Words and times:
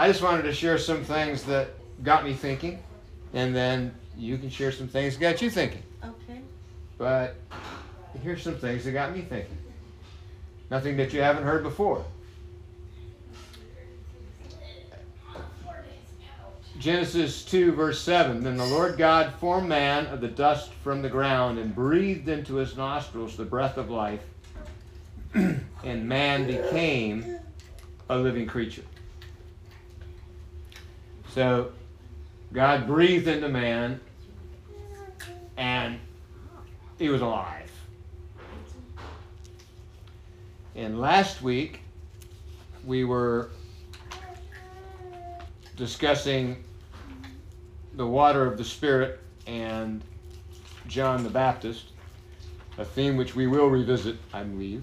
I 0.00 0.06
just 0.06 0.22
wanted 0.22 0.44
to 0.44 0.54
share 0.54 0.78
some 0.78 1.04
things 1.04 1.42
that 1.42 1.72
got 2.02 2.24
me 2.24 2.32
thinking, 2.32 2.82
and 3.34 3.54
then 3.54 3.94
you 4.16 4.38
can 4.38 4.48
share 4.48 4.72
some 4.72 4.88
things 4.88 5.12
that 5.12 5.20
got 5.20 5.42
you 5.42 5.50
thinking. 5.50 5.82
Okay. 6.02 6.40
But 6.96 7.36
here's 8.22 8.42
some 8.42 8.56
things 8.56 8.86
that 8.86 8.92
got 8.92 9.14
me 9.14 9.20
thinking. 9.20 9.58
Nothing 10.70 10.96
that 10.96 11.12
you 11.12 11.20
haven't 11.20 11.42
heard 11.42 11.62
before. 11.62 12.02
Genesis 16.78 17.44
2, 17.44 17.72
verse 17.72 18.00
7 18.00 18.42
Then 18.42 18.56
the 18.56 18.64
Lord 18.64 18.96
God 18.96 19.34
formed 19.34 19.68
man 19.68 20.06
of 20.06 20.22
the 20.22 20.28
dust 20.28 20.72
from 20.82 21.02
the 21.02 21.10
ground 21.10 21.58
and 21.58 21.74
breathed 21.74 22.26
into 22.26 22.54
his 22.54 22.74
nostrils 22.74 23.36
the 23.36 23.44
breath 23.44 23.76
of 23.76 23.90
life, 23.90 24.24
and 25.34 26.08
man 26.08 26.46
became 26.46 27.38
a 28.08 28.16
living 28.16 28.46
creature. 28.46 28.84
So 31.32 31.72
God 32.52 32.86
breathed 32.86 33.28
into 33.28 33.48
man, 33.48 34.00
and 35.56 35.98
he 36.98 37.08
was 37.08 37.22
alive. 37.22 37.70
And 40.74 41.00
last 41.00 41.42
week, 41.42 41.82
we 42.84 43.04
were 43.04 43.50
discussing 45.76 46.64
the 47.94 48.06
water 48.06 48.46
of 48.46 48.58
the 48.58 48.64
Spirit 48.64 49.20
and 49.46 50.02
John 50.86 51.22
the 51.22 51.30
Baptist, 51.30 51.92
a 52.78 52.84
theme 52.84 53.16
which 53.16 53.34
we 53.34 53.46
will 53.46 53.68
revisit, 53.68 54.16
I 54.32 54.42
believe. 54.42 54.82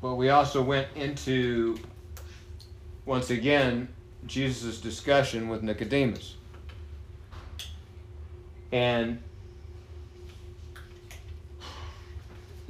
But 0.00 0.14
we 0.14 0.30
also 0.30 0.62
went 0.62 0.88
into, 0.94 1.78
once 3.08 3.30
again, 3.30 3.88
Jesus' 4.26 4.82
discussion 4.82 5.48
with 5.48 5.62
Nicodemus. 5.62 6.36
And 8.70 9.22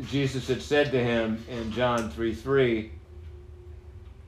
Jesus 0.05 0.47
had 0.47 0.63
said 0.63 0.93
to 0.93 1.03
him 1.03 1.45
in 1.51 1.73
John 1.73 2.09
3 2.09 2.33
3, 2.33 2.93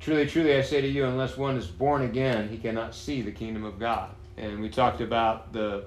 Truly, 0.00 0.27
truly, 0.27 0.56
I 0.56 0.62
say 0.62 0.80
to 0.80 0.89
you, 0.89 1.05
unless 1.05 1.36
one 1.36 1.56
is 1.56 1.69
born 1.69 2.02
again, 2.02 2.48
he 2.48 2.58
cannot 2.58 2.92
see 2.92 3.22
the 3.22 3.30
kingdom 3.30 3.64
of 3.64 3.78
God. 3.78 4.11
And 4.36 4.61
we 4.61 4.69
talked 4.69 5.00
about 5.00 5.52
the 5.52 5.84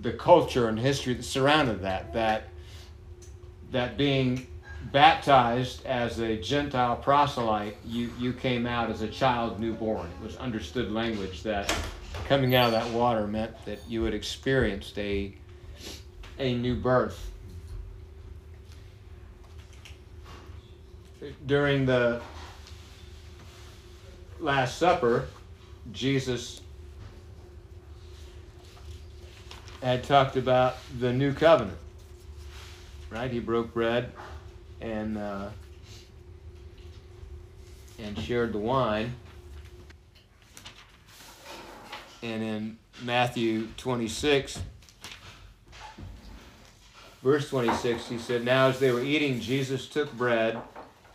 the 0.00 0.12
culture 0.12 0.68
and 0.68 0.78
history 0.78 1.14
that 1.14 1.24
surrounded 1.24 1.82
that, 1.82 2.12
that 2.12 2.50
that 3.72 3.96
being 3.96 4.46
baptized 4.84 5.84
as 5.86 6.18
a 6.18 6.36
Gentile 6.36 6.96
proselyte, 6.96 7.76
you, 7.86 8.12
you 8.18 8.32
came 8.32 8.66
out 8.66 8.90
as 8.90 9.02
a 9.02 9.08
child 9.08 9.60
newborn. 9.60 10.08
It 10.20 10.24
was 10.24 10.36
understood 10.36 10.90
language 10.90 11.42
that 11.42 11.72
coming 12.26 12.54
out 12.54 12.66
of 12.66 12.72
that 12.72 12.90
water 12.90 13.26
meant 13.26 13.64
that 13.66 13.80
you 13.88 14.04
had 14.04 14.14
experienced 14.14 14.98
a, 14.98 15.34
a 16.38 16.54
new 16.54 16.74
birth. 16.74 17.30
During 21.46 21.86
the 21.86 22.22
Last 24.40 24.78
Supper, 24.78 25.26
Jesus 25.92 26.62
had 29.82 30.02
talked 30.02 30.36
about 30.36 30.76
the 30.98 31.12
new 31.12 31.32
covenant. 31.34 31.76
Right? 33.10 33.30
He 33.30 33.40
broke 33.40 33.74
bread 33.74 34.12
and 34.80 35.18
uh, 35.18 35.50
and 37.98 38.18
shared 38.18 38.52
the 38.52 38.58
wine. 38.58 39.14
And 42.22 42.42
in 42.42 42.78
Matthew 43.02 43.68
26, 43.78 44.60
verse 47.22 47.48
26, 47.48 48.08
he 48.08 48.18
said, 48.18 48.44
Now 48.44 48.68
as 48.68 48.78
they 48.78 48.90
were 48.90 49.02
eating, 49.02 49.40
Jesus 49.40 49.88
took 49.88 50.12
bread, 50.12 50.60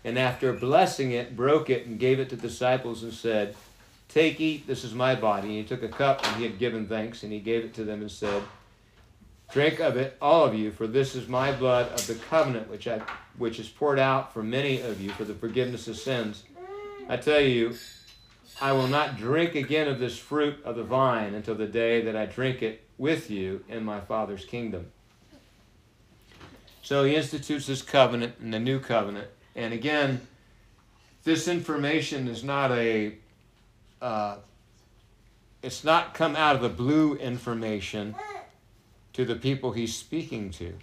and 0.03 0.18
after 0.18 0.51
blessing 0.53 1.12
it, 1.12 1.35
broke 1.35 1.69
it 1.69 1.85
and 1.85 2.00
gave 2.00 2.19
it 2.19 2.29
to 2.29 2.35
the 2.35 2.47
disciples 2.47 3.03
and 3.03 3.13
said, 3.13 3.56
Take, 4.09 4.39
eat, 4.39 4.66
this 4.66 4.84
is 4.84 4.94
my 4.94 5.13
body. 5.13 5.50
And 5.50 5.57
he 5.57 5.63
took 5.63 5.84
a 5.84 5.89
cup 5.89 6.25
and 6.25 6.38
he 6.38 6.44
had 6.44 6.57
given 6.57 6.88
thanks, 6.88 7.23
and 7.23 7.31
he 7.31 7.39
gave 7.39 7.63
it 7.63 7.73
to 7.75 7.84
them 7.84 8.01
and 8.01 8.12
said, 8.12 8.41
Drink 9.51 9.79
of 9.79 9.95
it, 9.95 10.17
all 10.22 10.44
of 10.45 10.56
you, 10.56 10.72
for 10.72 10.88
this 10.88 11.16
is 11.16 11.28
my 11.28 11.51
blood 11.51 11.91
of 11.91 12.06
the 12.07 12.16
covenant 12.16 12.69
which 12.69 12.88
I 12.88 13.01
which 13.38 13.59
is 13.59 13.67
poured 13.67 14.00
out 14.00 14.33
for 14.33 14.41
many 14.41 14.81
of 14.81 15.01
you 15.01 15.09
for 15.11 15.25
the 15.25 15.33
forgiveness 15.33 15.88
of 15.88 15.97
sins. 15.97 16.44
I 17.09 17.17
tell 17.17 17.41
you, 17.41 17.75
I 18.61 18.72
will 18.72 18.88
not 18.88 19.17
drink 19.17 19.56
again 19.56 19.88
of 19.88 20.00
this 20.00 20.17
fruit 20.17 20.63
of 20.63 20.75
the 20.75 20.83
vine 20.83 21.33
until 21.33 21.56
the 21.56 21.67
day 21.67 22.01
that 22.01 22.16
I 22.16 22.25
drink 22.25 22.61
it 22.61 22.88
with 22.97 23.29
you 23.29 23.63
in 23.67 23.83
my 23.83 24.00
Father's 24.00 24.45
kingdom. 24.45 24.91
So 26.81 27.03
he 27.03 27.16
institutes 27.16 27.67
this 27.67 27.81
covenant 27.81 28.35
and 28.39 28.53
the 28.53 28.59
new 28.59 28.79
covenant. 28.79 29.27
And 29.56 29.73
again, 29.73 30.22
this 31.23 31.47
information 31.47 32.27
is 32.27 32.44
not 32.44 32.72
a, 32.72 33.16
uh, 34.01 34.38
it's 35.62 35.83
not 35.83 36.13
come 36.13 36.35
out 36.35 36.56
of 36.56 36.62
the 36.62 36.69
blue 36.69 37.16
information 37.16 38.16
to 39.15 39.23
the 39.23 39.35
people 39.35 39.71
he's 39.71 39.95
speaking 39.95 40.49
to 40.49 40.73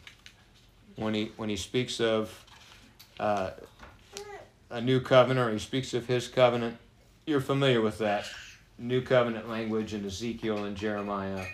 when 0.97 1.13
he 1.13 1.33
when 1.37 1.51
he 1.51 1.57
speaks 1.57 2.01
of 2.01 2.47
uh, 3.21 3.51
a 4.71 4.81
new 4.81 5.01
covenant 5.01 5.51
or 5.51 5.53
he 5.53 5.59
speaks 5.59 5.93
of 5.93 6.07
his 6.07 6.29
covenant. 6.29 6.79
You're 7.27 7.43
familiar 7.43 7.83
with 7.83 7.99
that 7.99 8.25
new 8.79 9.03
covenant 9.03 9.51
language 9.51 9.93
in 9.93 10.07
Ezekiel 10.07 10.65
and 10.65 10.75
Jeremiah. 10.75 11.45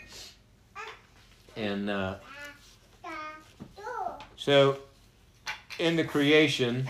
And 1.57 1.91
uh, 1.91 2.15
so, 4.37 4.79
in 5.81 5.97
the 5.97 6.05
creation, 6.05 6.89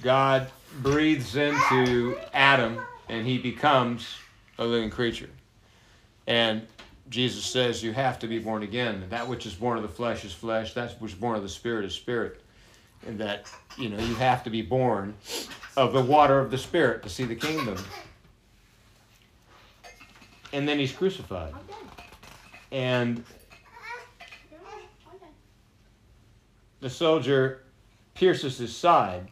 God 0.00 0.48
breathes 0.80 1.34
into 1.34 2.16
Adam 2.32 2.78
and 3.08 3.26
he 3.26 3.38
becomes 3.38 4.14
a 4.60 4.64
living 4.64 4.90
creature. 4.90 5.30
And 6.28 6.68
Jesus 7.08 7.44
says 7.44 7.82
you 7.82 7.92
have 7.92 8.18
to 8.18 8.26
be 8.26 8.38
born 8.38 8.62
again. 8.62 9.04
That 9.10 9.28
which 9.28 9.46
is 9.46 9.54
born 9.54 9.76
of 9.76 9.82
the 9.82 9.88
flesh 9.88 10.24
is 10.24 10.32
flesh. 10.32 10.74
That 10.74 11.00
which 11.00 11.12
is 11.12 11.18
born 11.18 11.36
of 11.36 11.42
the 11.42 11.48
spirit 11.48 11.84
is 11.84 11.94
spirit. 11.94 12.42
And 13.06 13.18
that, 13.20 13.48
you 13.78 13.88
know, 13.88 13.98
you 13.98 14.14
have 14.16 14.42
to 14.44 14.50
be 14.50 14.62
born 14.62 15.14
of 15.76 15.92
the 15.92 16.02
water 16.02 16.40
of 16.40 16.50
the 16.50 16.58
spirit 16.58 17.02
to 17.04 17.08
see 17.08 17.24
the 17.24 17.34
kingdom. 17.34 17.76
And 20.52 20.66
then 20.68 20.78
he's 20.78 20.92
crucified. 20.92 21.54
And 22.72 23.22
the 26.80 26.90
soldier 26.90 27.62
pierces 28.14 28.58
his 28.58 28.74
side. 28.74 29.28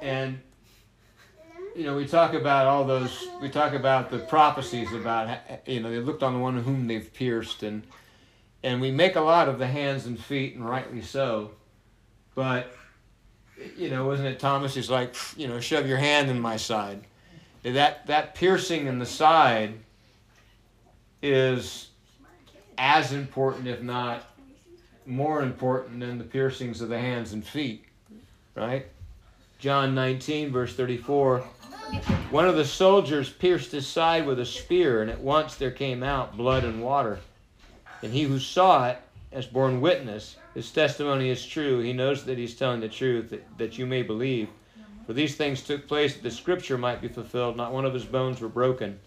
And 0.00 0.40
you 1.80 1.86
know, 1.86 1.96
we 1.96 2.06
talk 2.06 2.34
about 2.34 2.66
all 2.66 2.84
those, 2.84 3.26
we 3.40 3.48
talk 3.48 3.72
about 3.72 4.10
the 4.10 4.18
prophecies 4.18 4.92
about, 4.92 5.38
you 5.64 5.80
know, 5.80 5.90
they 5.90 5.96
looked 5.96 6.22
on 6.22 6.34
the 6.34 6.38
one 6.38 6.58
whom 6.58 6.86
they've 6.86 7.10
pierced, 7.14 7.62
and 7.62 7.82
and 8.62 8.82
we 8.82 8.90
make 8.90 9.16
a 9.16 9.20
lot 9.22 9.48
of 9.48 9.58
the 9.58 9.66
hands 9.66 10.04
and 10.04 10.22
feet, 10.22 10.54
and 10.54 10.68
rightly 10.68 11.00
so. 11.00 11.52
But, 12.34 12.76
you 13.78 13.88
know, 13.88 14.04
wasn't 14.04 14.28
it 14.28 14.38
Thomas? 14.38 14.74
He's 14.74 14.90
like, 14.90 15.14
you 15.38 15.48
know, 15.48 15.58
shove 15.58 15.86
your 15.86 15.96
hand 15.96 16.30
in 16.30 16.38
my 16.38 16.58
side. 16.58 17.00
That, 17.62 18.06
that 18.08 18.34
piercing 18.34 18.86
in 18.86 18.98
the 18.98 19.06
side 19.06 19.72
is 21.22 21.88
as 22.76 23.12
important, 23.12 23.66
if 23.66 23.80
not 23.80 24.26
more 25.06 25.40
important, 25.40 26.00
than 26.00 26.18
the 26.18 26.24
piercings 26.24 26.82
of 26.82 26.90
the 26.90 26.98
hands 26.98 27.32
and 27.32 27.42
feet, 27.42 27.86
right? 28.54 28.84
John 29.58 29.94
19, 29.94 30.52
verse 30.52 30.76
34 30.76 31.42
one 32.30 32.46
of 32.46 32.56
the 32.56 32.64
soldiers 32.64 33.28
pierced 33.30 33.72
his 33.72 33.86
side 33.86 34.26
with 34.26 34.38
a 34.38 34.46
spear, 34.46 35.02
and 35.02 35.10
at 35.10 35.20
once 35.20 35.56
there 35.56 35.70
came 35.70 36.02
out 36.02 36.36
blood 36.36 36.64
and 36.64 36.82
water. 36.82 37.18
And 38.02 38.12
he 38.12 38.22
who 38.22 38.38
saw 38.38 38.88
it 38.88 38.98
has 39.32 39.46
borne 39.46 39.80
witness. 39.80 40.36
His 40.54 40.70
testimony 40.70 41.30
is 41.30 41.44
true. 41.44 41.80
He 41.80 41.92
knows 41.92 42.24
that 42.24 42.38
he's 42.38 42.54
telling 42.54 42.80
the 42.80 42.88
truth, 42.88 43.30
that, 43.30 43.58
that 43.58 43.78
you 43.78 43.86
may 43.86 44.02
believe. 44.02 44.48
For 45.06 45.12
these 45.12 45.36
things 45.36 45.62
took 45.62 45.88
place 45.88 46.14
that 46.14 46.22
the 46.22 46.30
scripture 46.30 46.78
might 46.78 47.00
be 47.00 47.08
fulfilled. 47.08 47.56
Not 47.56 47.72
one 47.72 47.84
of 47.84 47.94
his 47.94 48.04
bones 48.04 48.40
were 48.40 48.48
broken. 48.48 48.98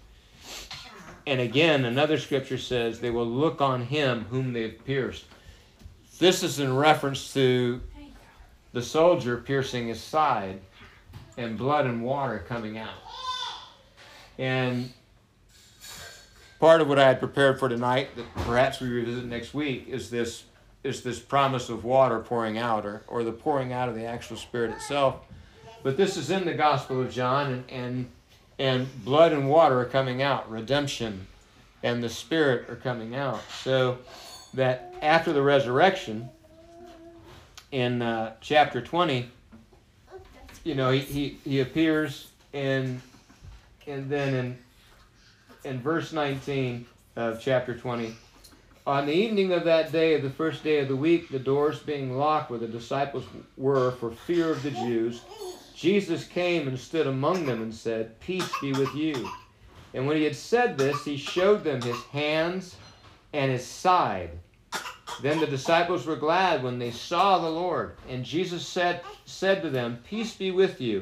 And 1.25 1.39
again, 1.39 1.85
another 1.85 2.17
scripture 2.17 2.57
says, 2.57 2.99
They 2.99 3.09
will 3.09 3.25
look 3.25 3.61
on 3.61 3.85
him 3.85 4.25
whom 4.29 4.51
they 4.51 4.63
have 4.63 4.85
pierced. 4.85 5.25
This 6.19 6.43
is 6.43 6.59
in 6.59 6.75
reference 6.75 7.33
to 7.33 7.81
the 8.73 8.81
soldier 8.81 9.37
piercing 9.37 9.87
his 9.87 10.01
side 10.01 10.59
and 11.37 11.57
blood 11.57 11.85
and 11.85 12.03
water 12.03 12.43
coming 12.47 12.77
out. 12.77 12.93
And 14.37 14.91
part 16.59 16.81
of 16.81 16.87
what 16.87 16.99
I 16.99 17.07
had 17.07 17.19
prepared 17.19 17.59
for 17.59 17.69
tonight, 17.69 18.15
that 18.15 18.25
perhaps 18.45 18.79
we 18.79 18.89
revisit 18.89 19.25
next 19.25 19.53
week, 19.53 19.87
is 19.87 20.09
this 20.09 20.45
is 20.83 21.01
this 21.01 21.17
promise 21.17 21.69
of 21.69 21.85
water 21.85 22.19
pouring 22.19 22.57
out 22.57 22.85
or, 22.85 23.03
or 23.07 23.23
the 23.23 23.31
pouring 23.31 23.71
out 23.71 23.87
of 23.87 23.95
the 23.95 24.03
actual 24.03 24.35
Spirit 24.35 24.71
itself. 24.71 25.15
But 25.81 25.95
this 25.95 26.17
is 26.17 26.29
in 26.29 26.43
the 26.43 26.53
Gospel 26.53 27.01
of 27.01 27.09
John, 27.09 27.51
and, 27.53 27.69
and, 27.69 28.09
and 28.59 29.05
blood 29.05 29.31
and 29.31 29.49
water 29.49 29.79
are 29.79 29.85
coming 29.85 30.21
out, 30.21 30.51
redemption 30.51 31.25
and 31.83 32.01
the 32.01 32.09
Spirit 32.09 32.69
are 32.69 32.77
coming 32.77 33.13
out. 33.13 33.41
So 33.61 33.99
that 34.53 34.95
after 35.01 35.33
the 35.33 35.41
resurrection, 35.41 36.29
in 37.71 38.01
uh, 38.01 38.33
chapter 38.39 38.81
20, 38.81 39.29
you 40.63 40.75
know, 40.75 40.91
he, 40.91 40.99
he, 40.99 41.37
he 41.43 41.59
appears 41.59 42.29
in, 42.53 43.01
and 43.87 44.09
then 44.09 44.33
in, 44.33 44.57
in 45.63 45.81
verse 45.81 46.13
19 46.13 46.85
of 47.15 47.41
chapter 47.41 47.75
20, 47.75 48.15
on 48.85 49.05
the 49.05 49.13
evening 49.13 49.53
of 49.53 49.63
that 49.65 49.91
day, 49.91 50.15
of 50.15 50.23
the 50.23 50.29
first 50.29 50.63
day 50.63 50.79
of 50.79 50.87
the 50.87 50.95
week, 50.95 51.29
the 51.29 51.39
doors 51.39 51.79
being 51.79 52.17
locked 52.17 52.49
where 52.49 52.59
the 52.59 52.67
disciples 52.67 53.23
were 53.55 53.91
for 53.91 54.11
fear 54.11 54.51
of 54.51 54.61
the 54.61 54.71
Jews, 54.71 55.21
Jesus 55.73 56.25
came 56.25 56.67
and 56.67 56.77
stood 56.77 57.07
among 57.07 57.45
them 57.45 57.61
and 57.61 57.73
said, 57.73 58.19
Peace 58.19 58.49
be 58.61 58.73
with 58.73 58.93
you. 58.93 59.29
And 59.93 60.07
when 60.07 60.17
he 60.17 60.23
had 60.23 60.35
said 60.35 60.77
this, 60.77 61.05
he 61.05 61.17
showed 61.17 61.63
them 61.63 61.81
his 61.81 62.01
hands 62.05 62.75
and 63.31 63.51
his 63.51 63.65
side. 63.65 64.31
Then 65.23 65.39
the 65.39 65.47
disciples 65.47 66.05
were 66.05 66.17
glad 66.17 66.63
when 66.63 66.79
they 66.79 66.91
saw 66.91 67.39
the 67.39 67.49
Lord. 67.49 67.95
And 68.09 68.25
Jesus 68.25 68.67
said, 68.67 68.99
said 69.23 69.61
to 69.61 69.69
them, 69.69 69.99
Peace 70.03 70.35
be 70.35 70.51
with 70.51 70.81
you. 70.81 71.01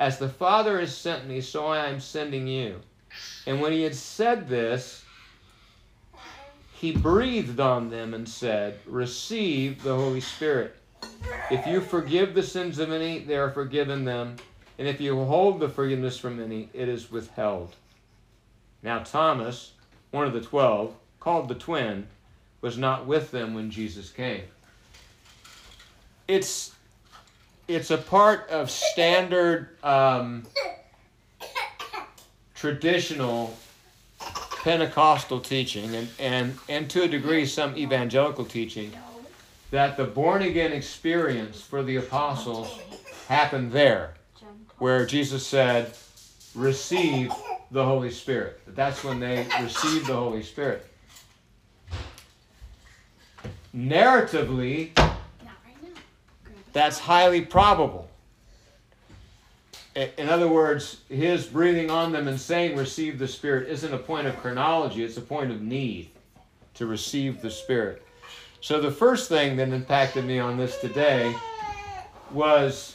As 0.00 0.18
the 0.18 0.28
Father 0.28 0.80
has 0.80 0.96
sent 0.96 1.28
me, 1.28 1.40
so 1.40 1.68
I 1.68 1.86
am 1.86 2.00
sending 2.00 2.48
you. 2.48 2.80
And 3.46 3.60
when 3.60 3.70
he 3.70 3.82
had 3.82 3.94
said 3.94 4.48
this, 4.48 5.04
he 6.72 6.90
breathed 6.90 7.60
on 7.60 7.88
them 7.88 8.14
and 8.14 8.28
said, 8.28 8.80
Receive 8.84 9.84
the 9.84 9.94
Holy 9.94 10.20
Spirit. 10.20 10.74
If 11.48 11.64
you 11.64 11.80
forgive 11.80 12.34
the 12.34 12.42
sins 12.42 12.80
of 12.80 12.90
any, 12.90 13.20
they 13.20 13.36
are 13.36 13.52
forgiven 13.52 14.04
them. 14.04 14.38
And 14.76 14.88
if 14.88 15.00
you 15.00 15.24
hold 15.24 15.60
the 15.60 15.68
forgiveness 15.68 16.18
from 16.18 16.42
any, 16.42 16.68
it 16.74 16.88
is 16.88 17.12
withheld. 17.12 17.76
Now, 18.82 19.04
Thomas, 19.04 19.74
one 20.10 20.26
of 20.26 20.32
the 20.32 20.40
twelve, 20.40 20.96
called 21.20 21.46
the 21.46 21.54
twin, 21.54 22.08
was 22.62 22.78
not 22.78 23.06
with 23.06 23.30
them 23.30 23.54
when 23.54 23.70
Jesus 23.70 24.10
came. 24.10 24.44
It's, 26.26 26.72
it's 27.68 27.90
a 27.90 27.98
part 27.98 28.48
of 28.48 28.70
standard 28.70 29.76
um, 29.84 30.44
traditional 32.54 33.54
Pentecostal 34.62 35.40
teaching 35.40 35.94
and, 35.96 36.08
and, 36.20 36.58
and 36.68 36.88
to 36.90 37.02
a 37.02 37.08
degree 37.08 37.44
some 37.44 37.76
evangelical 37.76 38.44
teaching 38.44 38.92
that 39.72 39.96
the 39.96 40.04
born 40.04 40.42
again 40.42 40.70
experience 40.72 41.60
for 41.60 41.82
the 41.82 41.96
apostles 41.96 42.78
happened 43.26 43.72
there, 43.72 44.14
where 44.78 45.04
Jesus 45.04 45.44
said, 45.44 45.94
Receive 46.54 47.32
the 47.70 47.82
Holy 47.84 48.10
Spirit. 48.10 48.60
That's 48.68 49.02
when 49.02 49.18
they 49.18 49.46
received 49.60 50.06
the 50.06 50.14
Holy 50.14 50.42
Spirit. 50.42 50.86
Narratively, 53.74 54.90
that's 56.72 56.98
highly 56.98 57.42
probable 57.42 58.08
in 59.94 60.28
other 60.28 60.48
words, 60.48 61.02
his 61.08 61.46
breathing 61.46 61.90
on 61.90 62.12
them 62.12 62.26
and 62.28 62.40
saying, 62.40 62.76
receive 62.76 63.18
the 63.18 63.28
Spirit, 63.28 63.68
isn't 63.68 63.92
a 63.92 63.98
point 63.98 64.26
of 64.26 64.36
chronology, 64.38 65.04
it's 65.04 65.18
a 65.18 65.22
point 65.22 65.50
of 65.50 65.60
need 65.60 66.10
to 66.74 66.86
receive 66.86 67.42
the 67.42 67.50
Spirit. 67.50 68.02
So, 68.62 68.80
the 68.80 68.90
first 68.90 69.28
thing 69.28 69.56
that 69.56 69.68
impacted 69.68 70.24
me 70.24 70.38
on 70.38 70.56
this 70.56 70.78
today 70.78 71.34
was 72.30 72.94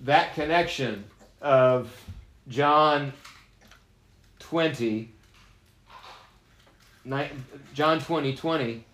that 0.00 0.34
connection 0.34 1.04
of 1.40 1.92
John 2.48 3.12
20, 4.40 5.12
John 7.74 8.00
20, 8.00 8.34
20, 8.34 8.84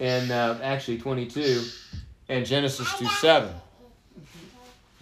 and 0.00 0.30
uh, 0.30 0.58
actually 0.62 0.98
22, 0.98 1.62
and 2.28 2.44
Genesis 2.44 2.98
2 2.98 3.06
7. 3.06 3.54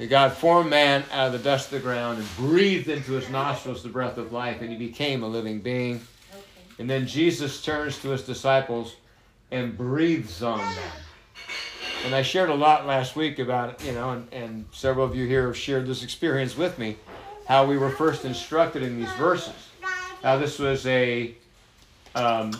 God 0.09 0.33
formed 0.33 0.71
man 0.71 1.05
out 1.13 1.29
of 1.29 1.33
the 1.33 1.39
dust 1.39 1.67
of 1.67 1.73
the 1.73 1.81
ground 1.81 2.19
and 2.19 2.37
breathed 2.37 2.89
into 2.89 3.13
his 3.13 3.29
nostrils 3.31 3.83
the 3.83 3.89
breath 3.89 4.19
of 4.19 4.33
life, 4.33 4.61
and 4.61 4.71
he 4.71 4.77
became 4.77 5.23
a 5.23 5.29
living 5.29 5.61
being. 5.61 5.97
Okay. 5.97 6.43
And 6.79 6.91
then 6.91 7.07
Jesus 7.07 7.63
turns 7.63 7.99
to 8.01 8.09
his 8.09 8.23
disciples 8.23 8.97
and 9.51 9.77
breathes 9.77 10.43
on 10.43 10.59
them. 10.59 10.93
And 12.05 12.15
I 12.15 12.23
shared 12.23 12.51
a 12.51 12.55
lot 12.55 12.87
last 12.87 13.15
week 13.15 13.39
about 13.39 13.85
you 13.85 13.93
know, 13.93 14.11
and, 14.11 14.33
and 14.33 14.65
several 14.73 15.05
of 15.05 15.15
you 15.15 15.27
here 15.27 15.47
have 15.47 15.57
shared 15.57 15.87
this 15.87 16.03
experience 16.03 16.57
with 16.57 16.79
me, 16.79 16.97
how 17.47 17.65
we 17.65 17.77
were 17.77 17.91
first 17.91 18.25
instructed 18.25 18.83
in 18.83 18.99
these 18.99 19.13
verses. 19.13 19.55
How 20.23 20.37
this 20.39 20.59
was 20.59 20.87
a 20.87 21.35
um, 22.15 22.53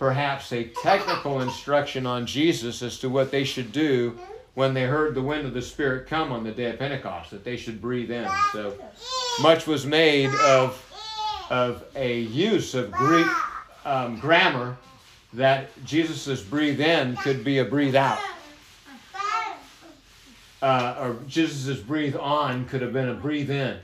perhaps 0.00 0.50
a 0.52 0.64
technical 0.82 1.42
instruction 1.42 2.06
on 2.06 2.26
Jesus 2.26 2.82
as 2.82 2.98
to 2.98 3.10
what 3.10 3.30
they 3.30 3.44
should 3.44 3.70
do 3.70 4.18
when 4.54 4.72
they 4.72 4.84
heard 4.84 5.14
the 5.14 5.20
wind 5.20 5.46
of 5.46 5.52
the 5.52 5.60
Spirit 5.60 6.08
come 6.08 6.32
on 6.32 6.42
the 6.42 6.50
day 6.50 6.70
of 6.70 6.78
Pentecost, 6.78 7.30
that 7.30 7.44
they 7.44 7.56
should 7.56 7.82
breathe 7.82 8.10
in. 8.10 8.26
So 8.52 8.74
much 9.42 9.66
was 9.66 9.84
made 9.84 10.34
of, 10.36 10.82
of 11.50 11.84
a 11.94 12.20
use 12.20 12.74
of 12.74 12.90
Greek 12.90 13.26
um, 13.84 14.18
grammar 14.18 14.76
that 15.34 15.68
Jesus' 15.84 16.42
breathe 16.42 16.80
in 16.80 17.14
could 17.16 17.44
be 17.44 17.58
a 17.58 17.64
breathe 17.64 17.94
out. 17.94 18.18
Uh, 20.62 20.96
or 20.98 21.16
Jesus' 21.28 21.78
breathe 21.78 22.16
on 22.16 22.64
could 22.64 22.80
have 22.80 22.94
been 22.94 23.10
a 23.10 23.14
breathe 23.14 23.50
in. 23.50 23.78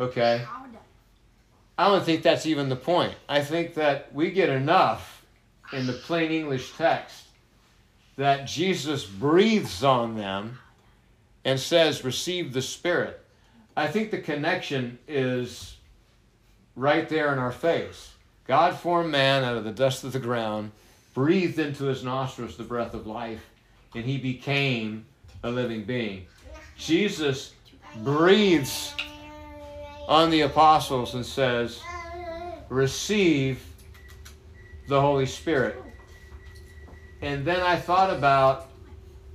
Okay? 0.00 0.44
I 1.78 1.88
don't 1.88 2.04
think 2.04 2.22
that's 2.22 2.46
even 2.46 2.68
the 2.68 2.76
point. 2.76 3.14
I 3.28 3.42
think 3.42 3.74
that 3.74 4.12
we 4.14 4.30
get 4.30 4.48
enough 4.48 5.24
in 5.72 5.86
the 5.86 5.94
plain 5.94 6.30
English 6.30 6.72
text 6.76 7.24
that 8.16 8.44
Jesus 8.44 9.04
breathes 9.04 9.82
on 9.82 10.16
them 10.16 10.58
and 11.44 11.58
says, 11.58 12.04
Receive 12.04 12.52
the 12.52 12.62
Spirit. 12.62 13.24
I 13.76 13.88
think 13.88 14.10
the 14.10 14.18
connection 14.18 14.98
is 15.08 15.76
right 16.76 17.08
there 17.08 17.32
in 17.32 17.38
our 17.38 17.52
face. 17.52 18.12
God 18.46 18.76
formed 18.76 19.10
man 19.10 19.44
out 19.44 19.56
of 19.56 19.64
the 19.64 19.72
dust 19.72 20.04
of 20.04 20.12
the 20.12 20.18
ground, 20.18 20.72
breathed 21.14 21.58
into 21.58 21.84
his 21.84 22.04
nostrils 22.04 22.56
the 22.56 22.64
breath 22.64 22.92
of 22.92 23.06
life, 23.06 23.48
and 23.94 24.04
he 24.04 24.18
became 24.18 25.06
a 25.42 25.50
living 25.50 25.84
being. 25.84 26.26
Jesus 26.76 27.52
breathes 28.02 28.94
on 30.08 30.30
the 30.30 30.42
apostles 30.42 31.14
and 31.14 31.24
says, 31.24 31.80
Receive 32.68 33.64
the 34.88 35.00
Holy 35.00 35.26
Spirit. 35.26 35.82
And 37.20 37.44
then 37.44 37.60
I 37.60 37.76
thought 37.76 38.10
about 38.10 38.68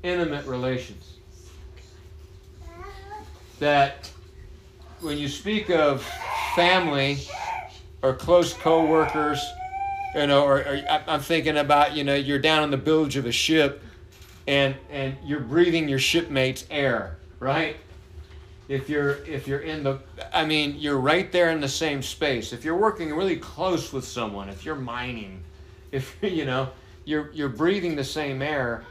intimate 0.03 0.45
relations. 0.45 1.13
That 3.59 4.11
when 5.01 5.17
you 5.17 5.27
speak 5.27 5.69
of 5.69 6.05
family 6.55 7.19
or 8.01 8.13
close 8.13 8.53
co-workers, 8.53 9.43
you 10.15 10.27
know, 10.27 10.43
or, 10.43 10.59
or 10.59 10.81
I'm 11.07 11.21
thinking 11.21 11.57
about, 11.57 11.95
you 11.95 12.03
know, 12.03 12.15
you're 12.15 12.39
down 12.39 12.63
in 12.63 12.71
the 12.71 12.77
bilge 12.77 13.15
of 13.15 13.25
a 13.25 13.31
ship 13.31 13.83
and 14.47 14.75
and 14.89 15.15
you're 15.23 15.41
breathing 15.41 15.89
your 15.89 15.99
shipmate's 15.99 16.65
air, 16.71 17.17
right? 17.39 17.77
If 18.67 18.89
you're 18.89 19.23
if 19.25 19.47
you're 19.47 19.59
in 19.59 19.83
the 19.83 19.99
I 20.33 20.45
mean, 20.45 20.75
you're 20.77 20.97
right 20.97 21.31
there 21.31 21.51
in 21.51 21.61
the 21.61 21.69
same 21.69 22.01
space. 22.01 22.51
If 22.51 22.65
you're 22.65 22.77
working 22.77 23.13
really 23.13 23.37
close 23.37 23.93
with 23.93 24.05
someone, 24.05 24.49
if 24.49 24.65
you're 24.65 24.75
mining, 24.75 25.41
if 25.91 26.15
you 26.21 26.45
know, 26.45 26.69
you're 27.05 27.31
you're 27.31 27.49
breathing 27.49 27.95
the 27.95 28.03
same 28.03 28.41
air. 28.41 28.83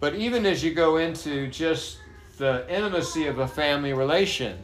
But 0.00 0.16
even 0.16 0.44
as 0.44 0.62
you 0.62 0.74
go 0.74 0.96
into 0.96 1.46
just 1.48 1.98
the 2.36 2.66
intimacy 2.68 3.26
of 3.26 3.38
a 3.38 3.46
family 3.46 3.92
relation, 3.92 4.58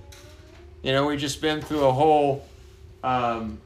you 0.83 0.93
know, 0.93 1.07
we've 1.07 1.21
just 1.21 1.41
been 1.41 1.61
through 1.61 1.85
a 1.85 1.93
whole 1.93 2.45
um, 3.05 3.59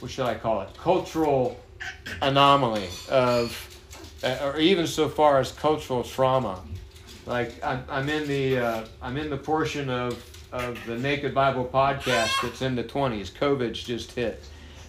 what 0.00 0.10
should 0.10 0.24
I 0.24 0.34
call 0.34 0.62
it? 0.62 0.70
Cultural 0.76 1.60
anomaly 2.22 2.88
of, 3.08 3.78
uh, 4.24 4.38
or 4.42 4.58
even 4.58 4.86
so 4.86 5.08
far 5.08 5.38
as 5.38 5.52
cultural 5.52 6.02
trauma. 6.02 6.62
Like 7.26 7.62
I'm, 7.64 7.84
I'm 7.88 8.08
in 8.08 8.26
the 8.26 8.58
uh, 8.58 8.84
I'm 9.02 9.16
in 9.16 9.30
the 9.30 9.36
portion 9.36 9.88
of 9.90 10.24
of 10.52 10.78
the 10.86 10.98
Naked 10.98 11.34
Bible 11.34 11.68
podcast 11.72 12.42
that's 12.42 12.62
in 12.62 12.74
the 12.74 12.82
20s. 12.82 13.30
COVID's 13.30 13.82
just 13.82 14.12
hit, 14.12 14.42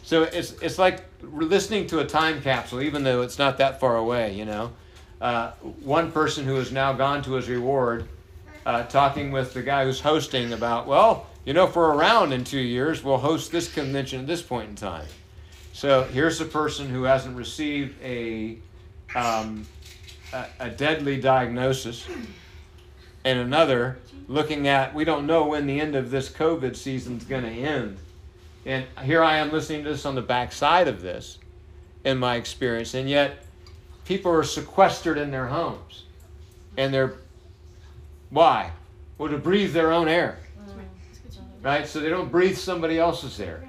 so 0.03 0.23
it's 0.23 0.53
it's 0.61 0.77
like 0.79 1.03
listening 1.21 1.88
to 1.88 2.00
a 2.00 2.05
time 2.05 2.41
capsule, 2.41 2.81
even 2.81 3.03
though 3.03 3.21
it's 3.21 3.38
not 3.38 3.57
that 3.59 3.79
far 3.79 3.97
away. 3.97 4.33
You 4.33 4.45
know, 4.45 4.71
uh, 5.21 5.51
one 5.83 6.11
person 6.11 6.45
who 6.45 6.55
has 6.55 6.71
now 6.71 6.93
gone 6.93 7.21
to 7.23 7.33
his 7.33 7.47
reward, 7.47 8.07
uh, 8.65 8.83
talking 8.83 9.31
with 9.31 9.53
the 9.53 9.61
guy 9.61 9.85
who's 9.85 10.01
hosting 10.01 10.53
about, 10.53 10.88
well, 10.88 11.27
you 11.45 11.53
know, 11.53 11.67
for 11.67 11.93
around 11.93 12.33
in 12.33 12.43
two 12.43 12.59
years, 12.59 13.03
we'll 13.03 13.17
host 13.17 13.51
this 13.51 13.71
convention 13.71 14.21
at 14.21 14.27
this 14.27 14.41
point 14.41 14.69
in 14.69 14.75
time. 14.75 15.05
So 15.73 16.03
here's 16.03 16.41
a 16.41 16.45
person 16.45 16.89
who 16.89 17.03
hasn't 17.03 17.35
received 17.35 18.01
a, 18.03 18.57
um, 19.15 19.65
a, 20.59 20.69
deadly 20.69 21.19
diagnosis, 21.19 22.07
and 23.23 23.39
another 23.39 23.97
looking 24.27 24.67
at 24.67 24.93
we 24.93 25.03
don't 25.03 25.27
know 25.27 25.45
when 25.47 25.67
the 25.67 25.79
end 25.79 25.95
of 25.95 26.11
this 26.11 26.29
COVID 26.29 26.75
season's 26.75 27.23
going 27.25 27.43
to 27.43 27.50
end. 27.50 27.97
And 28.65 28.85
here 29.03 29.23
I 29.23 29.38
am 29.38 29.51
listening 29.51 29.83
to 29.83 29.89
this 29.89 30.05
on 30.05 30.15
the 30.15 30.21
backside 30.21 30.88
of 30.88 31.01
this 31.01 31.39
in 32.03 32.17
my 32.17 32.35
experience, 32.35 32.93
and 32.93 33.09
yet 33.09 33.43
people 34.05 34.31
are 34.31 34.43
sequestered 34.43 35.17
in 35.17 35.31
their 35.31 35.47
homes. 35.47 36.03
And 36.77 36.93
they're, 36.93 37.13
why? 38.29 38.71
Well, 39.17 39.29
to 39.29 39.38
breathe 39.38 39.73
their 39.73 39.91
own 39.91 40.07
air. 40.07 40.39
Right? 41.61 41.88
So 41.88 42.00
they 42.00 42.09
don't 42.09 42.31
breathe 42.31 42.57
somebody 42.57 42.97
else's 42.97 43.39
air. 43.39 43.63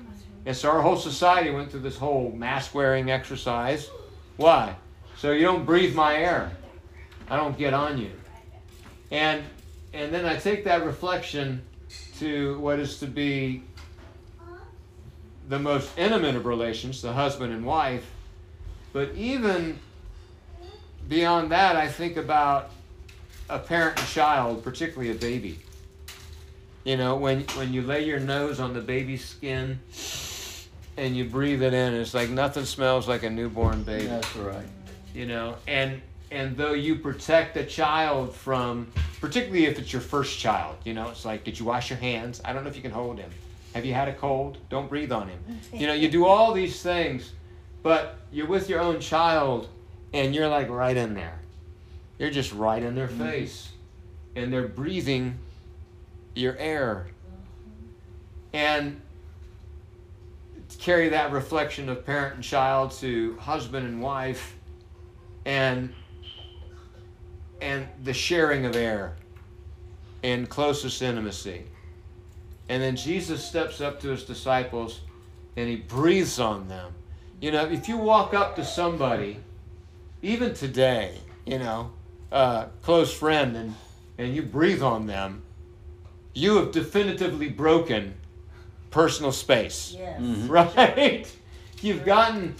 And 0.46 0.56
so 0.56 0.70
our 0.70 0.80
whole 0.80 0.96
society 0.96 1.50
went 1.50 1.70
through 1.70 1.80
this 1.80 1.98
whole 1.98 2.32
mask 2.32 2.74
wearing 2.74 3.10
exercise. 3.10 3.90
Why? 4.36 4.74
So 5.22 5.30
you 5.30 5.42
don't 5.42 5.64
breathe 5.64 5.94
my 5.94 6.16
air. 6.16 6.50
I 7.30 7.36
don't 7.36 7.56
get 7.56 7.72
on 7.72 7.96
you. 7.96 8.10
And 9.12 9.44
and 9.94 10.12
then 10.12 10.26
I 10.26 10.34
take 10.34 10.64
that 10.64 10.84
reflection 10.84 11.62
to 12.18 12.58
what 12.58 12.80
is 12.80 12.98
to 12.98 13.06
be 13.06 13.62
the 15.48 15.60
most 15.60 15.96
intimate 15.96 16.34
of 16.34 16.44
relations, 16.44 17.02
the 17.02 17.12
husband 17.12 17.52
and 17.52 17.64
wife. 17.64 18.04
But 18.92 19.14
even 19.14 19.78
beyond 21.08 21.52
that, 21.52 21.76
I 21.76 21.86
think 21.86 22.16
about 22.16 22.70
a 23.48 23.60
parent 23.60 24.00
and 24.00 24.08
child, 24.08 24.64
particularly 24.64 25.12
a 25.12 25.14
baby. 25.14 25.60
You 26.82 26.96
know, 26.96 27.14
when 27.14 27.42
when 27.54 27.72
you 27.72 27.82
lay 27.82 28.04
your 28.04 28.18
nose 28.18 28.58
on 28.58 28.74
the 28.74 28.80
baby's 28.80 29.24
skin 29.24 29.78
and 30.96 31.16
you 31.16 31.26
breathe 31.26 31.62
it 31.62 31.74
in, 31.74 31.94
it's 31.94 32.12
like 32.12 32.28
nothing 32.28 32.64
smells 32.64 33.06
like 33.06 33.22
a 33.22 33.30
newborn 33.30 33.84
baby. 33.84 34.06
That's 34.06 34.34
right. 34.34 34.66
You 35.14 35.26
know, 35.26 35.56
and 35.66 36.00
and 36.30 36.56
though 36.56 36.72
you 36.72 36.96
protect 36.96 37.56
a 37.58 37.64
child 37.64 38.34
from, 38.34 38.90
particularly 39.20 39.66
if 39.66 39.78
it's 39.78 39.92
your 39.92 40.00
first 40.00 40.38
child, 40.38 40.76
you 40.84 40.94
know, 40.94 41.10
it's 41.10 41.26
like, 41.26 41.44
did 41.44 41.58
you 41.58 41.66
wash 41.66 41.90
your 41.90 41.98
hands? 41.98 42.40
I 42.44 42.54
don't 42.54 42.64
know 42.64 42.70
if 42.70 42.76
you 42.76 42.82
can 42.82 42.90
hold 42.90 43.18
him. 43.18 43.30
Have 43.74 43.84
you 43.84 43.92
had 43.92 44.08
a 44.08 44.14
cold? 44.14 44.56
Don't 44.70 44.88
breathe 44.88 45.12
on 45.12 45.28
him. 45.28 45.38
You 45.72 45.86
know, 45.86 45.92
you 45.92 46.10
do 46.10 46.24
all 46.24 46.52
these 46.52 46.82
things, 46.82 47.32
but 47.82 48.18
you're 48.30 48.46
with 48.46 48.68
your 48.68 48.80
own 48.80 49.00
child 49.00 49.68
and 50.12 50.34
you're 50.34 50.48
like 50.48 50.68
right 50.70 50.96
in 50.96 51.14
there. 51.14 51.38
You're 52.18 52.30
just 52.30 52.52
right 52.52 52.82
in 52.82 52.94
their 52.94 53.08
mm-hmm. 53.08 53.24
face. 53.24 53.70
And 54.36 54.52
they're 54.52 54.68
breathing 54.68 55.38
your 56.34 56.56
air. 56.56 57.08
And 58.52 59.00
carry 60.78 61.10
that 61.10 61.32
reflection 61.32 61.88
of 61.88 62.04
parent 62.04 62.36
and 62.36 62.44
child 62.44 62.92
to 62.92 63.36
husband 63.36 63.86
and 63.86 64.00
wife 64.00 64.56
and 65.44 65.92
and 67.60 67.86
the 68.02 68.12
sharing 68.12 68.64
of 68.64 68.74
air 68.74 69.14
and 70.22 70.48
closest 70.48 71.00
intimacy. 71.00 71.62
And 72.68 72.82
then 72.82 72.96
Jesus 72.96 73.44
steps 73.44 73.80
up 73.80 74.00
to 74.00 74.08
his 74.08 74.24
disciples 74.24 75.00
and 75.56 75.68
he 75.68 75.76
breathes 75.76 76.40
on 76.40 76.68
them. 76.68 76.92
You 77.40 77.52
know, 77.52 77.66
if 77.66 77.88
you 77.88 77.96
walk 77.96 78.34
up 78.34 78.56
to 78.56 78.64
somebody, 78.64 79.38
even 80.22 80.54
today, 80.54 81.18
you 81.44 81.58
know, 81.58 81.90
a 82.30 82.66
close 82.82 83.12
friend, 83.12 83.56
and, 83.56 83.74
and 84.18 84.34
you 84.34 84.42
breathe 84.42 84.82
on 84.82 85.06
them, 85.06 85.42
you 86.34 86.56
have 86.56 86.72
definitively 86.72 87.48
broken 87.48 88.14
personal 88.90 89.32
space. 89.32 89.94
Yes. 89.96 90.20
Mm-hmm. 90.20 90.48
Right? 90.52 91.26
You've 91.80 92.04
gotten 92.04 92.54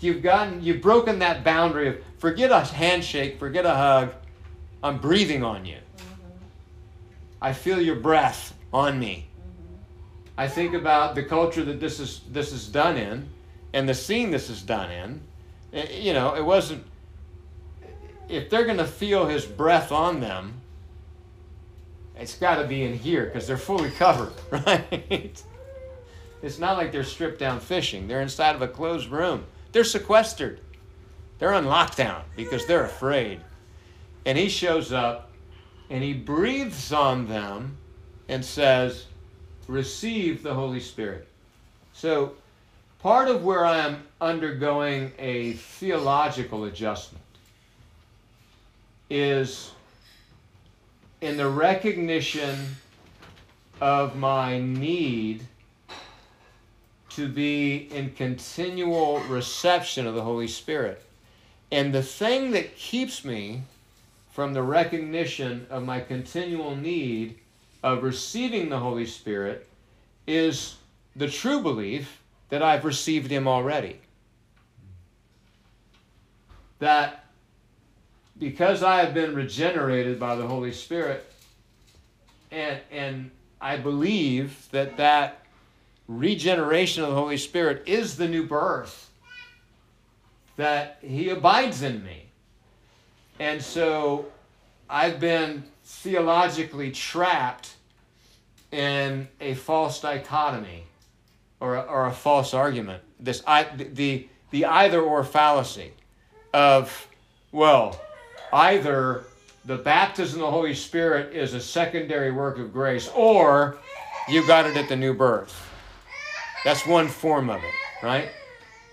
you've 0.00 0.22
gotten 0.22 0.62
you've 0.62 0.82
broken 0.82 1.18
that 1.20 1.44
boundary 1.44 1.88
of 1.88 1.96
forget 2.18 2.50
a 2.50 2.60
handshake, 2.60 3.38
forget 3.38 3.64
a 3.66 3.74
hug. 3.74 4.12
I'm 4.82 4.98
breathing 4.98 5.44
on 5.44 5.64
you. 5.64 5.76
Mm-hmm. 5.76 6.14
I 7.42 7.52
feel 7.52 7.80
your 7.80 7.96
breath 7.96 8.54
on 8.72 8.98
me. 8.98 9.26
Mm-hmm. 9.26 9.74
I 10.38 10.48
think 10.48 10.74
about 10.74 11.14
the 11.14 11.22
culture 11.22 11.64
that 11.64 11.80
this 11.80 12.00
is 12.00 12.22
this 12.30 12.52
is 12.52 12.66
done 12.66 12.96
in 12.96 13.28
and 13.72 13.88
the 13.88 13.94
scene 13.94 14.30
this 14.30 14.50
is 14.50 14.62
done 14.62 14.90
in. 14.90 15.20
Eh, 15.72 16.00
you 16.00 16.12
know, 16.12 16.34
it 16.34 16.44
wasn't 16.44 16.84
if 18.30 18.48
they're 18.48 18.64
going 18.64 18.78
to 18.78 18.86
feel 18.86 19.26
his 19.26 19.44
breath 19.44 19.92
on 19.92 20.20
them, 20.20 20.54
it's 22.16 22.36
got 22.36 22.56
to 22.56 22.66
be 22.66 22.84
in 22.84 22.94
here 22.94 23.26
because 23.26 23.46
they're 23.46 23.56
fully 23.56 23.90
covered, 23.90 24.32
right? 24.50 25.42
It's 26.42 26.58
not 26.58 26.78
like 26.78 26.92
they're 26.92 27.04
stripped 27.04 27.38
down 27.38 27.60
fishing. 27.60 28.06
They're 28.06 28.22
inside 28.22 28.54
of 28.54 28.62
a 28.62 28.68
closed 28.68 29.10
room. 29.10 29.44
They're 29.72 29.84
sequestered. 29.84 30.60
They're 31.38 31.54
on 31.54 31.64
lockdown 31.64 32.22
because 32.36 32.66
they're 32.66 32.84
afraid. 32.84 33.40
And 34.26 34.36
he 34.36 34.48
shows 34.48 34.92
up 34.92 35.30
and 35.88 36.02
he 36.02 36.12
breathes 36.12 36.92
on 36.92 37.26
them 37.26 37.76
and 38.28 38.44
says, 38.44 39.06
Receive 39.66 40.42
the 40.42 40.52
Holy 40.52 40.80
Spirit. 40.80 41.28
So, 41.92 42.32
part 43.00 43.28
of 43.28 43.44
where 43.44 43.64
I 43.64 43.78
am 43.78 44.02
undergoing 44.20 45.12
a 45.18 45.52
theological 45.52 46.64
adjustment 46.64 47.24
is 49.08 49.72
in 51.20 51.36
the 51.36 51.48
recognition 51.48 52.76
of 53.80 54.16
my 54.16 54.58
need 54.58 55.46
to 57.10 57.28
be 57.28 57.88
in 57.92 58.10
continual 58.10 59.20
reception 59.20 60.06
of 60.06 60.14
the 60.14 60.22
Holy 60.22 60.48
Spirit. 60.48 61.02
And 61.72 61.94
the 61.94 62.02
thing 62.02 62.50
that 62.52 62.76
keeps 62.76 63.24
me 63.24 63.62
from 64.30 64.52
the 64.54 64.62
recognition 64.62 65.66
of 65.70 65.84
my 65.84 66.00
continual 66.00 66.76
need 66.76 67.38
of 67.82 68.02
receiving 68.02 68.68
the 68.68 68.78
Holy 68.78 69.06
Spirit 69.06 69.66
is 70.26 70.76
the 71.16 71.28
true 71.28 71.60
belief 71.60 72.20
that 72.48 72.62
I've 72.62 72.84
received 72.84 73.30
Him 73.30 73.48
already. 73.48 74.00
That 76.78 77.24
because 78.38 78.82
I 78.82 79.00
have 79.04 79.12
been 79.12 79.34
regenerated 79.34 80.18
by 80.18 80.34
the 80.34 80.46
Holy 80.46 80.72
Spirit, 80.72 81.30
and, 82.50 82.80
and 82.90 83.30
I 83.60 83.76
believe 83.76 84.68
that 84.72 84.96
that 84.96 85.44
regeneration 86.10 87.04
of 87.04 87.10
the 87.10 87.14
Holy 87.14 87.36
Spirit 87.36 87.84
is 87.86 88.16
the 88.16 88.26
new 88.26 88.44
birth, 88.44 89.10
that 90.56 90.98
He 91.02 91.28
abides 91.30 91.82
in 91.82 92.04
me. 92.04 92.26
And 93.38 93.62
so 93.62 94.26
I've 94.88 95.20
been 95.20 95.62
theologically 95.84 96.90
trapped 96.90 97.74
in 98.72 99.28
a 99.40 99.54
false 99.54 100.00
dichotomy 100.00 100.84
or 101.60 101.76
a, 101.76 101.80
or 101.82 102.06
a 102.06 102.12
false 102.12 102.54
argument. 102.54 103.02
This 103.20 103.42
I, 103.46 103.64
the, 103.76 104.28
the 104.50 104.66
either 104.66 105.00
or 105.00 105.22
fallacy 105.22 105.92
of, 106.52 107.08
well, 107.52 108.00
either 108.52 109.24
the 109.64 109.76
baptism 109.76 110.40
of 110.40 110.46
the 110.46 110.50
Holy 110.50 110.74
Spirit 110.74 111.34
is 111.34 111.54
a 111.54 111.60
secondary 111.60 112.32
work 112.32 112.58
of 112.58 112.72
grace, 112.72 113.08
or 113.14 113.78
you 114.28 114.44
got 114.46 114.66
it 114.66 114.76
at 114.76 114.88
the 114.88 114.96
new 114.96 115.14
birth. 115.14 115.69
That's 116.64 116.86
one 116.86 117.08
form 117.08 117.48
of 117.48 117.62
it, 117.62 117.74
right? 118.02 118.28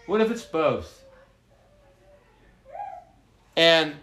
What 0.05 0.21
if 0.21 0.31
it's 0.31 0.45
both? 0.45 1.03
And 3.55 3.95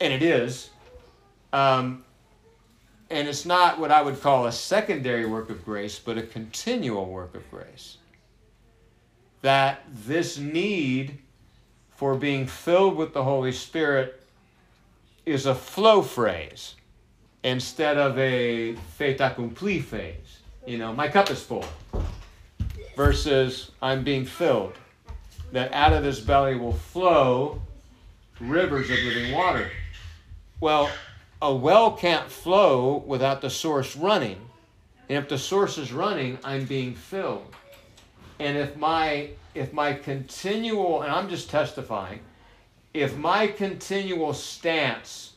and 0.00 0.12
it 0.12 0.22
is, 0.22 0.70
um, 1.52 2.04
and 3.10 3.28
it's 3.28 3.44
not 3.44 3.78
what 3.78 3.90
I 3.90 4.00
would 4.00 4.20
call 4.20 4.46
a 4.46 4.52
secondary 4.52 5.26
work 5.26 5.50
of 5.50 5.64
grace, 5.64 5.98
but 5.98 6.16
a 6.16 6.22
continual 6.22 7.06
work 7.06 7.34
of 7.34 7.48
grace. 7.50 7.98
That 9.42 9.82
this 10.06 10.38
need 10.38 11.18
for 11.90 12.14
being 12.14 12.46
filled 12.46 12.96
with 12.96 13.12
the 13.12 13.24
Holy 13.24 13.52
Spirit 13.52 14.22
is 15.26 15.46
a 15.46 15.54
flow 15.54 16.02
phrase 16.02 16.76
instead 17.42 17.98
of 17.98 18.18
a 18.18 18.74
fait 18.96 19.20
accompli 19.20 19.80
phase. 19.80 20.29
You 20.66 20.78
know, 20.78 20.92
my 20.92 21.08
cup 21.08 21.30
is 21.30 21.42
full 21.42 21.64
versus 22.96 23.70
I'm 23.80 24.04
being 24.04 24.24
filled. 24.24 24.74
That 25.52 25.72
out 25.72 25.92
of 25.92 26.04
this 26.04 26.20
belly 26.20 26.54
will 26.54 26.74
flow 26.74 27.60
rivers 28.38 28.90
of 28.90 28.98
living 28.98 29.34
water. 29.34 29.70
Well, 30.60 30.90
a 31.42 31.54
well 31.54 31.92
can't 31.92 32.30
flow 32.30 33.02
without 33.06 33.40
the 33.40 33.50
source 33.50 33.96
running. 33.96 34.38
And 35.08 35.18
if 35.18 35.28
the 35.28 35.38
source 35.38 35.78
is 35.78 35.92
running, 35.92 36.38
I'm 36.44 36.66
being 36.66 36.94
filled. 36.94 37.54
And 38.38 38.56
if 38.56 38.76
my 38.76 39.30
if 39.54 39.72
my 39.72 39.92
continual, 39.92 41.02
and 41.02 41.10
I'm 41.10 41.28
just 41.28 41.50
testifying, 41.50 42.20
if 42.94 43.16
my 43.16 43.48
continual 43.48 44.32
stance 44.32 45.32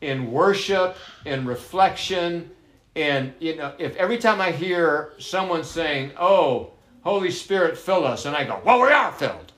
in 0.00 0.32
worship, 0.32 0.96
in 1.26 1.44
reflection, 1.44 2.50
and 2.94 3.32
you 3.38 3.56
know, 3.56 3.72
if 3.78 3.96
every 3.96 4.18
time 4.18 4.40
I 4.40 4.52
hear 4.52 5.12
someone 5.18 5.64
saying, 5.64 6.12
"Oh, 6.18 6.72
Holy 7.02 7.30
Spirit, 7.30 7.76
fill 7.76 8.04
us. 8.04 8.24
And 8.26 8.34
I 8.34 8.44
go, 8.44 8.60
Well, 8.64 8.80
we 8.80 8.88
are 8.88 9.12
filled. 9.12 9.52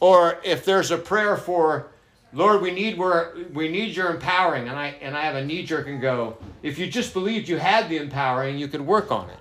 Or 0.00 0.38
if 0.44 0.64
there's 0.64 0.90
a 0.90 0.98
prayer 0.98 1.36
for, 1.36 1.88
Lord, 2.32 2.62
we 2.62 2.70
need 2.70 2.98
where 2.98 3.34
we 3.52 3.68
need 3.68 3.96
your 3.96 4.10
empowering, 4.14 4.68
and 4.68 4.78
I 4.78 4.96
and 5.00 5.16
I 5.16 5.22
have 5.22 5.36
a 5.36 5.44
knee 5.44 5.64
jerk 5.64 5.88
and 5.88 6.00
go, 6.00 6.36
if 6.62 6.78
you 6.78 6.86
just 6.86 7.12
believed 7.12 7.48
you 7.48 7.58
had 7.58 7.88
the 7.88 7.96
empowering, 7.96 8.58
you 8.58 8.68
could 8.68 8.80
work 8.80 9.10
on 9.10 9.28
it. 9.30 9.38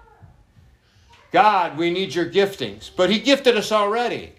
God, 1.32 1.78
we 1.78 1.92
need 1.92 2.16
your 2.16 2.26
giftings. 2.26 2.90
But 2.96 3.10
He 3.10 3.20
gifted 3.20 3.56
us 3.56 3.72
already. 3.72 4.34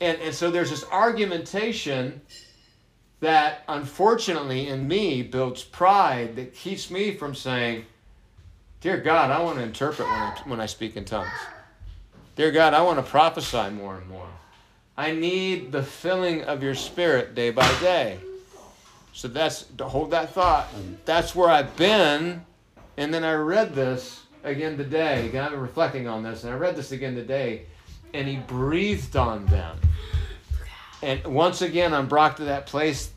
And, 0.00 0.20
and 0.20 0.34
so 0.34 0.50
there's 0.50 0.70
this 0.70 0.84
argumentation 0.92 2.20
that 3.26 3.64
unfortunately 3.66 4.68
in 4.68 4.86
me 4.86 5.20
builds 5.20 5.64
pride 5.64 6.36
that 6.36 6.54
keeps 6.54 6.92
me 6.92 7.12
from 7.12 7.34
saying, 7.34 7.84
Dear 8.80 8.98
God, 8.98 9.32
I 9.32 9.42
want 9.42 9.58
to 9.58 9.64
interpret 9.64 10.06
when 10.06 10.16
I, 10.16 10.42
when 10.44 10.60
I 10.60 10.66
speak 10.66 10.96
in 10.96 11.04
tongues. 11.04 11.32
Dear 12.36 12.52
God, 12.52 12.72
I 12.72 12.82
want 12.82 12.98
to 12.98 13.02
prophesy 13.02 13.70
more 13.70 13.96
and 13.96 14.08
more. 14.08 14.28
I 14.96 15.10
need 15.10 15.72
the 15.72 15.82
filling 15.82 16.44
of 16.44 16.62
your 16.62 16.76
spirit 16.76 17.34
day 17.34 17.50
by 17.50 17.66
day. 17.80 18.18
So 19.12 19.26
that's 19.26 19.64
to 19.78 19.88
hold 19.88 20.12
that 20.12 20.32
thought. 20.32 20.68
That's 21.04 21.34
where 21.34 21.50
I've 21.50 21.76
been. 21.76 22.46
And 22.96 23.12
then 23.12 23.24
I 23.24 23.32
read 23.34 23.74
this 23.74 24.22
again 24.44 24.76
today. 24.76 25.26
Again, 25.26 25.42
I've 25.42 25.50
been 25.50 25.60
reflecting 25.60 26.06
on 26.06 26.22
this, 26.22 26.44
and 26.44 26.54
I 26.54 26.56
read 26.56 26.76
this 26.76 26.92
again 26.92 27.16
today. 27.16 27.66
And 28.14 28.28
he 28.28 28.36
breathed 28.36 29.16
on 29.16 29.46
them. 29.46 29.78
And 31.02 31.24
once 31.26 31.60
again, 31.60 31.92
I'm 31.92 32.06
brought 32.06 32.36
to 32.38 32.44
that 32.44 32.66
place 32.66 33.10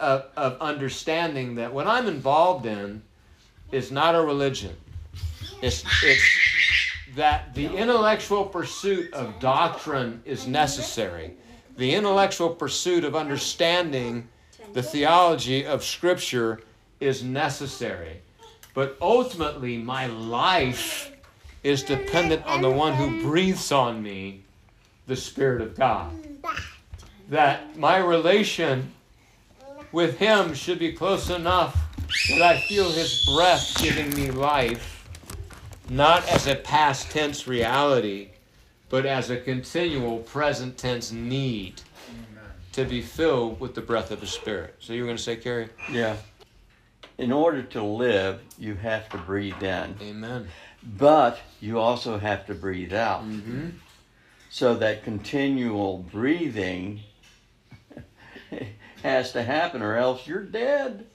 of, 0.00 0.26
of 0.36 0.60
understanding 0.60 1.54
that 1.56 1.72
what 1.72 1.86
I'm 1.86 2.06
involved 2.06 2.66
in 2.66 3.02
is 3.72 3.90
not 3.90 4.14
a 4.14 4.20
religion. 4.20 4.74
It's, 5.62 5.84
it's 6.02 6.22
that 7.16 7.54
the 7.54 7.66
intellectual 7.66 8.44
pursuit 8.44 9.12
of 9.12 9.38
doctrine 9.40 10.22
is 10.24 10.46
necessary. 10.46 11.34
The 11.76 11.94
intellectual 11.94 12.50
pursuit 12.50 13.04
of 13.04 13.16
understanding 13.16 14.28
the 14.72 14.82
theology 14.82 15.64
of 15.66 15.84
Scripture 15.84 16.60
is 17.00 17.22
necessary. 17.22 18.20
But 18.74 18.96
ultimately, 19.00 19.78
my 19.78 20.06
life 20.06 21.12
is 21.62 21.82
dependent 21.82 22.44
on 22.44 22.60
the 22.60 22.70
one 22.70 22.94
who 22.94 23.22
breathes 23.22 23.72
on 23.72 24.02
me, 24.02 24.42
the 25.06 25.16
Spirit 25.16 25.62
of 25.62 25.76
God. 25.76 26.12
That 27.30 27.78
my 27.78 27.98
relation 27.98 28.92
with 29.94 30.18
Him 30.18 30.52
should 30.54 30.80
be 30.80 30.92
close 30.92 31.30
enough 31.30 31.78
that 32.28 32.42
I 32.42 32.60
feel 32.62 32.90
His 32.90 33.24
breath 33.24 33.80
giving 33.80 34.10
me 34.14 34.30
life, 34.32 35.08
not 35.88 36.28
as 36.28 36.48
a 36.48 36.56
past 36.56 37.10
tense 37.10 37.46
reality, 37.46 38.30
but 38.90 39.06
as 39.06 39.30
a 39.30 39.36
continual 39.36 40.18
present 40.18 40.76
tense 40.76 41.12
need 41.12 41.80
to 42.72 42.84
be 42.84 43.00
filled 43.00 43.60
with 43.60 43.76
the 43.76 43.80
breath 43.80 44.10
of 44.10 44.20
the 44.20 44.26
Spirit. 44.26 44.74
So 44.80 44.92
you 44.92 45.02
were 45.02 45.06
going 45.06 45.16
to 45.16 45.22
say, 45.22 45.36
Carrie? 45.36 45.68
Yeah. 45.90 46.16
In 47.16 47.30
order 47.30 47.62
to 47.62 47.82
live, 47.82 48.40
you 48.58 48.74
have 48.74 49.08
to 49.10 49.18
breathe 49.18 49.62
in, 49.62 49.94
Amen. 50.02 50.48
but 50.82 51.38
you 51.60 51.78
also 51.78 52.18
have 52.18 52.46
to 52.46 52.54
breathe 52.54 52.92
out. 52.92 53.22
Mm-hmm. 53.22 53.68
So 54.50 54.74
that 54.74 55.04
continual 55.04 55.98
breathing 55.98 57.00
has 59.04 59.32
to 59.32 59.42
happen, 59.42 59.82
or 59.82 59.96
else 59.96 60.26
you're 60.26 60.42
dead. 60.42 61.06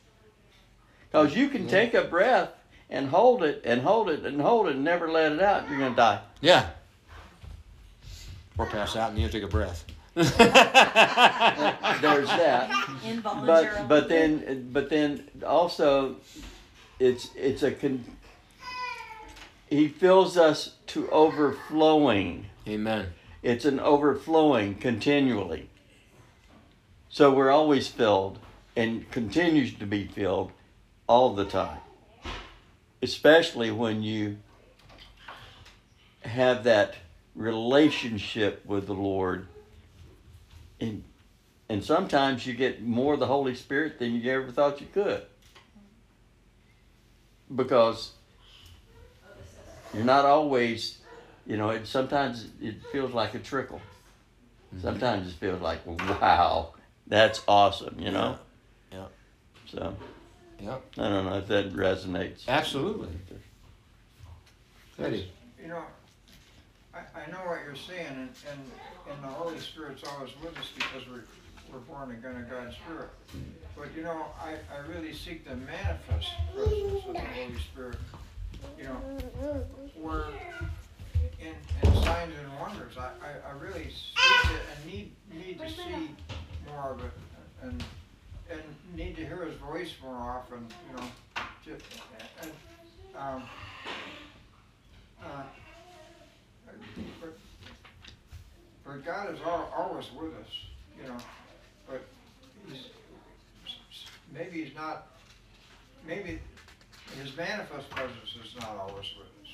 Because 1.11 1.35
you 1.35 1.49
can 1.49 1.67
take 1.67 1.95
a 1.95 2.03
breath 2.03 2.51
and 2.87 3.09
hold 3.09 3.43
it 3.43 3.63
and 3.65 3.81
hold 3.81 4.09
it 4.09 4.23
and 4.23 4.39
hold 4.39 4.67
it 4.67 4.75
and 4.75 4.83
never 4.85 5.11
let 5.11 5.31
it 5.31 5.41
out, 5.41 5.67
you're 5.67 5.79
going 5.79 5.93
to 5.93 5.97
die. 5.97 6.21
Yeah. 6.39 6.69
Or 8.59 8.67
pass 8.67 8.95
out 8.95 9.09
and 9.09 9.19
you 9.19 9.27
take 9.27 9.41
a 9.41 9.47
breath. 9.47 9.85
There's 10.13 10.27
that. 12.27 12.69
But 13.23 13.87
but 13.87 14.07
then 14.07 14.69
but 14.71 14.89
then 14.89 15.23
also 15.45 16.17
it's 16.99 17.29
it's 17.35 17.63
a 17.63 17.71
con- 17.71 18.05
he 19.67 19.87
fills 19.87 20.37
us 20.37 20.75
to 20.87 21.09
overflowing 21.09 22.47
Amen. 22.67 23.07
it's 23.41 23.65
an 23.65 23.79
overflowing 23.79 24.75
continually 24.75 25.69
so 27.09 27.33
we're 27.33 27.51
always 27.51 27.87
filled 27.87 28.39
and 28.75 29.09
continues 29.11 29.73
to 29.73 29.85
be 29.85 30.05
filled 30.05 30.51
all 31.07 31.33
the 31.33 31.45
time 31.45 31.79
especially 33.01 33.71
when 33.71 34.03
you 34.03 34.37
have 36.21 36.63
that 36.63 36.95
relationship 37.35 38.65
with 38.65 38.87
the 38.87 38.93
lord 38.93 39.47
and 40.79 41.03
and 41.69 41.83
sometimes 41.83 42.47
you 42.47 42.53
get 42.53 42.81
more 42.81 43.13
of 43.13 43.19
the 43.19 43.27
Holy 43.27 43.53
Spirit 43.53 43.99
than 43.99 44.15
you 44.15 44.31
ever 44.31 44.51
thought 44.51 44.81
you 44.81 44.87
could. 44.91 45.21
Because 47.55 48.13
you're 49.93 50.03
not 50.03 50.25
always, 50.25 50.97
you 51.45 51.57
know, 51.57 51.69
it, 51.69 51.85
sometimes 51.85 52.47
it 52.59 52.77
feels 52.91 53.13
like 53.13 53.35
a 53.35 53.39
trickle. 53.39 53.81
Mm-hmm. 54.73 54.81
Sometimes 54.81 55.29
it 55.29 55.35
feels 55.35 55.61
like, 55.61 55.85
wow, 55.85 56.73
that's 57.09 57.41
awesome, 57.47 57.99
you 57.99 58.11
know? 58.11 58.37
Yeah. 58.91 59.05
So, 59.67 59.95
Yeah. 60.61 60.77
I 60.97 61.09
don't 61.09 61.25
know 61.25 61.37
if 61.37 61.47
that 61.47 61.73
resonates. 61.73 62.47
Absolutely. 62.47 63.09
Eddie. 64.99 65.31
You 65.61 65.69
know, 65.69 65.83
I, 66.93 66.99
I 66.99 67.31
know 67.31 67.37
what 67.39 67.59
you're 67.65 67.75
saying, 67.75 68.07
and, 68.09 68.29
and, 68.51 68.61
and 69.11 69.23
the 69.23 69.27
Holy 69.27 69.59
Spirit's 69.59 70.03
always 70.07 70.31
with 70.43 70.57
us 70.57 70.71
because 70.75 71.07
we're, 71.07 71.23
we're 71.71 71.79
born 71.79 72.11
again 72.11 72.35
of 72.35 72.49
God's 72.49 72.75
Spirit. 72.75 73.09
But 73.77 73.87
you 73.95 74.03
know, 74.03 74.25
I, 74.41 74.55
I 74.73 74.79
really 74.87 75.13
seek 75.13 75.47
the 75.47 75.55
manifest 75.55 76.31
presence 76.53 77.05
of 77.07 77.13
the 77.13 77.19
Holy 77.19 77.59
Spirit. 77.71 77.97
You 78.77 78.85
know, 78.85 79.63
where 79.95 80.25
in, 81.39 81.55
in 81.81 82.03
signs 82.03 82.33
and 82.37 82.59
wonders, 82.59 82.97
I, 82.97 83.03
I, 83.25 83.49
I 83.49 83.51
really 83.61 83.85
seek 83.89 84.51
it 84.51 84.61
and 84.75 84.93
need, 84.93 85.11
need 85.31 85.59
to 85.59 85.69
see 85.69 86.09
more 86.69 86.91
of 86.93 87.03
it 87.03 87.11
and, 87.63 87.83
and 88.51 88.61
need 88.95 89.15
to 89.15 89.25
hear 89.25 89.45
his 89.45 89.55
voice 89.55 89.93
more 90.01 90.15
often, 90.15 90.67
you 90.89 90.97
know. 90.97 91.07
Just, 91.65 91.83
and, 92.41 92.51
um, 93.15 93.43
uh, 95.23 95.43
but, 97.21 97.37
but 98.85 99.05
God 99.05 99.33
is 99.33 99.41
al- 99.41 99.71
always 99.75 100.05
with 100.19 100.33
us, 100.35 100.47
you 100.99 101.07
know, 101.07 101.17
but 101.87 102.01
he's, 102.67 102.85
maybe 104.33 104.63
he's 104.63 104.75
not, 104.75 105.07
maybe 106.07 106.39
his 107.21 107.35
manifest 107.35 107.89
presence 107.89 108.35
is 108.43 108.55
not 108.59 108.77
always 108.77 109.05
with 109.17 109.27
us. 109.27 109.51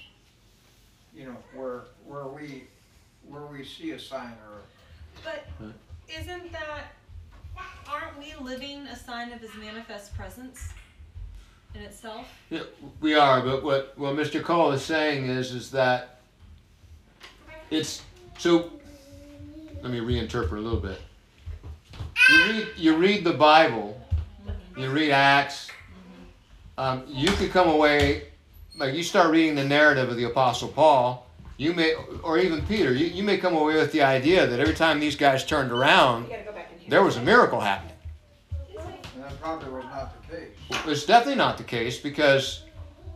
You 1.13 1.25
know, 1.27 1.37
where, 1.53 1.81
where 2.05 2.27
we, 2.27 2.65
where 3.27 3.45
we 3.45 3.65
see 3.65 3.91
a 3.91 3.99
sign 3.99 4.33
or, 4.47 4.61
But 5.23 5.47
isn't 6.07 6.51
that, 6.51 6.67
aren't 6.69 6.85
we 8.19 8.33
living 8.43 8.87
a 8.87 8.95
sign 8.95 9.31
of 9.31 9.39
his 9.41 9.53
manifest 9.55 10.15
presence 10.15 10.69
in 11.73 11.81
itself? 11.81 12.27
Yeah, 12.49 12.61
we 13.01 13.15
are, 13.15 13.41
but 13.41 13.63
what, 13.63 13.93
what 13.97 14.15
Mr. 14.15 14.43
Cole 14.43 14.71
is 14.71 14.81
saying 14.81 15.25
is 15.25 15.53
is 15.53 15.71
that 15.71 16.19
it's 17.71 18.03
so 18.37 18.71
let 19.81 19.91
me 19.91 19.99
reinterpret 19.99 20.51
a 20.51 20.55
little 20.55 20.79
bit. 20.79 21.01
You 22.29 22.43
read 22.43 22.67
you 22.77 22.95
read 22.95 23.23
the 23.23 23.33
Bible, 23.33 23.99
you 24.77 24.89
read 24.89 25.11
Acts, 25.11 25.69
um, 26.77 27.03
you 27.07 27.29
could 27.31 27.51
come 27.51 27.69
away 27.69 28.29
like 28.77 28.93
you 28.93 29.03
start 29.03 29.31
reading 29.31 29.55
the 29.55 29.63
narrative 29.63 30.09
of 30.09 30.17
the 30.17 30.25
Apostle 30.25 30.69
Paul, 30.69 31.27
you 31.57 31.73
may 31.73 31.93
or 32.23 32.37
even 32.37 32.65
Peter, 32.65 32.93
you, 32.93 33.07
you 33.07 33.23
may 33.23 33.37
come 33.37 33.55
away 33.55 33.75
with 33.75 33.91
the 33.91 34.01
idea 34.01 34.45
that 34.47 34.59
every 34.59 34.75
time 34.75 34.99
these 34.99 35.15
guys 35.15 35.45
turned 35.45 35.71
around, 35.71 36.27
there 36.87 37.03
was 37.03 37.17
a 37.17 37.21
miracle 37.21 37.59
happening. 37.59 37.94
And 39.45 39.61
probably 39.61 39.77
was 39.77 39.85
not 39.85 40.21
the 40.21 40.35
case. 40.35 40.49
It's 40.87 41.05
definitely 41.05 41.35
not 41.35 41.57
the 41.57 41.63
case 41.63 41.99
because 41.99 42.63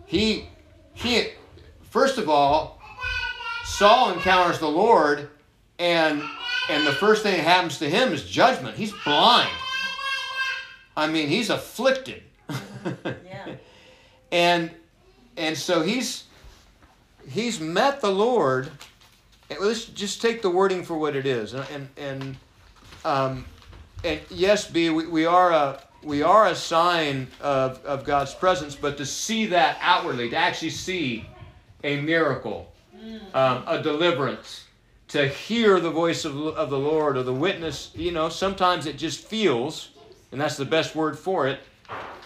he 0.06 0.48
he 0.94 1.30
first 1.90 2.18
of 2.18 2.30
all 2.30 2.80
Saul 3.66 4.14
encounters 4.14 4.60
the 4.60 4.68
Lord 4.68 5.30
and 5.80 6.22
and 6.70 6.86
the 6.86 6.92
first 6.92 7.24
thing 7.24 7.36
that 7.38 7.44
happens 7.44 7.80
to 7.80 7.90
him 7.90 8.14
is 8.14 8.24
judgment. 8.30 8.78
He's 8.78 8.94
blind. 9.04 9.50
I 10.96 11.08
mean, 11.08 11.28
he's 11.28 11.50
afflicted. 11.50 12.24
Yeah. 13.26 13.56
and 14.32 14.72
and 15.36 15.58
so 15.58 15.82
he's 15.82 16.24
he's 17.30 17.60
met 17.60 18.00
the 18.00 18.10
Lord. 18.10 18.72
and 19.50 19.60
Let's 19.60 19.84
just 19.84 20.22
take 20.22 20.42
the 20.42 20.50
wording 20.50 20.84
for 20.84 20.98
what 20.98 21.16
it 21.16 21.26
is, 21.26 21.54
and 21.54 21.66
and 21.74 21.90
and, 21.98 22.38
um, 23.04 23.46
and 24.06 24.22
yes, 24.30 24.66
B, 24.66 24.90
we, 24.90 25.08
we 25.08 25.26
are 25.26 25.52
a 25.52 25.84
we 26.04 26.22
are 26.22 26.48
a 26.48 26.56
sign 26.56 27.28
of, 27.42 27.84
of 27.86 28.04
God's 28.06 28.34
presence, 28.34 28.76
but 28.76 28.98
to 28.98 29.06
see 29.06 29.46
that 29.48 29.78
outwardly, 29.82 30.30
to 30.30 30.36
actually 30.36 30.70
see 30.70 31.26
a 31.84 32.00
miracle, 32.02 32.72
um, 33.34 33.64
a 33.68 33.82
deliverance, 33.82 34.66
to 35.10 35.28
hear 35.28 35.80
the 35.80 35.90
voice 35.90 36.26
of, 36.26 36.36
of 36.36 36.70
the 36.70 36.80
Lord 36.80 37.18
or 37.18 37.24
the 37.24 37.34
witness. 37.34 37.92
You 37.96 38.12
know, 38.12 38.30
sometimes 38.30 38.86
it 38.86 38.98
just 38.98 39.26
feels, 39.26 39.90
and 40.32 40.40
that's 40.40 40.58
the 40.58 40.66
best 40.66 40.96
word 40.96 41.18
for 41.18 41.48
it, 41.48 41.60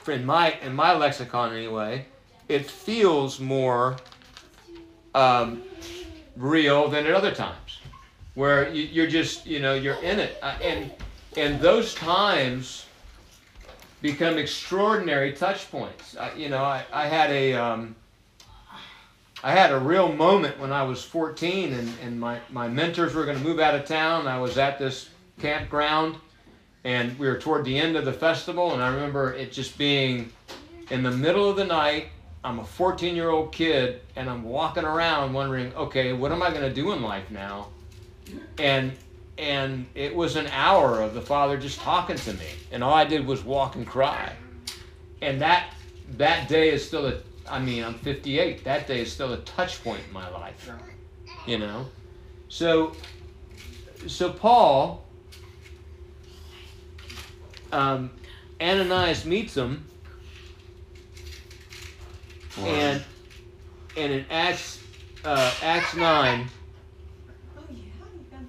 in 0.08 0.26
my 0.26 0.52
in 0.62 0.74
my 0.74 0.94
lexicon 0.94 1.54
anyway. 1.54 2.06
It 2.50 2.70
feels 2.70 3.40
more 3.40 3.96
um, 5.16 5.64
real 6.36 6.90
than 6.90 7.06
at 7.06 7.14
other 7.14 7.34
times, 7.34 7.80
where 8.36 8.70
you, 8.70 8.84
you're 8.84 9.08
just 9.08 9.48
you 9.48 9.60
know 9.60 9.74
you're 9.74 10.02
in 10.04 10.20
it, 10.20 10.38
uh, 10.42 10.58
and 10.62 10.92
and 11.38 11.60
those 11.62 11.96
times 11.96 12.86
become 14.04 14.38
extraordinary 14.38 15.32
touch 15.32 15.72
points. 15.72 16.18
I, 16.18 16.34
you 16.34 16.50
know, 16.50 16.62
I, 16.62 16.84
I 16.92 17.08
had 17.08 17.32
a 17.32 17.54
um, 17.54 17.96
I 19.42 19.52
had 19.52 19.72
a 19.72 19.80
real 19.80 20.12
moment 20.14 20.60
when 20.60 20.72
I 20.72 20.84
was 20.84 21.04
14, 21.04 21.74
and, 21.74 21.92
and 22.02 22.20
my, 22.20 22.40
my 22.50 22.68
mentors 22.68 23.14
were 23.14 23.26
going 23.26 23.38
to 23.38 23.44
move 23.44 23.60
out 23.60 23.76
of 23.76 23.86
town. 23.86 24.26
I 24.26 24.40
was 24.40 24.58
at 24.58 24.80
this 24.80 25.10
campground, 25.40 26.16
and 26.86 27.18
we 27.20 27.28
were 27.28 27.38
toward 27.38 27.66
the 27.66 27.78
end 27.78 27.98
of 27.98 28.06
the 28.06 28.14
festival, 28.14 28.74
and 28.74 28.82
I 28.82 28.94
remember 28.94 29.34
it 29.34 29.52
just 29.52 29.78
being 29.78 30.32
in 30.92 31.04
the 31.04 31.12
middle 31.12 31.50
of 31.50 31.58
the 31.58 31.66
night. 31.66 32.08
I'm 32.46 32.60
a 32.60 32.64
14 32.64 33.16
year 33.16 33.30
old 33.30 33.52
kid, 33.52 34.02
and 34.16 34.30
I'm 34.30 34.44
walking 34.44 34.86
around 34.86 35.34
wondering, 35.34 35.74
okay, 35.76 36.14
what 36.14 36.32
am 36.32 36.42
I 36.42 36.50
going 36.50 36.62
to 36.62 36.74
do 36.74 36.92
in 36.94 37.02
life 37.02 37.30
now? 37.30 37.68
And 38.58 38.94
and 39.38 39.86
it 39.96 40.16
was 40.16 40.36
an 40.36 40.48
hour 40.48 41.02
of 41.02 41.14
the 41.14 41.22
father 41.22 41.58
just 41.58 41.80
talking 41.80 42.16
to 42.16 42.34
me 42.34 42.46
and 42.72 42.84
all 42.84 42.94
i 42.94 43.04
did 43.06 43.26
was 43.26 43.44
walk 43.44 43.76
and 43.76 43.88
cry. 43.88 44.34
And 45.22 45.42
that 45.42 45.74
that 46.18 46.50
day 46.50 46.70
is 46.72 46.86
still 46.86 47.08
a 47.08 47.20
i 47.50 47.60
mean 47.60 47.84
i'm 47.84 47.96
58 47.96 48.64
that 48.64 48.88
day 48.88 49.02
is 49.02 49.12
still 49.12 49.34
a 49.34 49.38
touch 49.40 49.84
point 49.84 50.02
in 50.08 50.14
my 50.14 50.30
life 50.30 50.70
you 51.48 51.58
know? 51.58 51.88
So 52.50 52.94
so 54.08 54.32
paul 54.32 55.06
um, 57.72 58.12
ananias 58.62 59.26
meets 59.26 59.56
him 59.56 59.86
and 62.60 63.04
and 63.98 64.14
in 64.14 64.26
acts 64.30 64.80
uh, 65.26 65.54
acts 65.62 65.96
9 65.96 66.48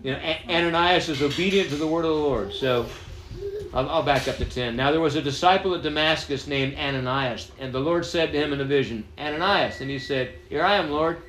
you 0.05 0.13
know, 0.13 0.21
Ananias 0.51 1.09
is 1.09 1.23
obedient 1.23 1.71
to 1.71 1.77
the 1.77 1.87
word 1.87 2.05
of 2.05 2.11
the 2.11 2.23
Lord. 2.23 2.53
So 2.53 2.87
I'll, 3.73 3.89
I'll, 3.89 4.03
back 4.03 4.29
up 4.29 4.37
to 4.37 4.45
10. 4.45 4.77
Now 4.77 4.93
there 4.93 5.01
was 5.01 5.17
a 5.17 5.23
disciple 5.23 5.75
at 5.75 5.83
Damascus 5.83 6.47
named 6.47 6.77
Ananias, 6.77 7.51
and 7.59 7.73
the 7.73 7.81
Lord 7.81 8.05
said 8.05 8.31
to 8.33 8.39
him 8.39 8.53
in 8.53 8.61
a 8.61 8.67
vision, 8.67 9.05
Ananias. 9.19 9.81
And 9.81 9.89
he 9.89 9.99
said, 9.99 10.35
Here 10.51 10.63
I 10.63 10.77
am, 10.77 10.91
Lord. 10.91 11.23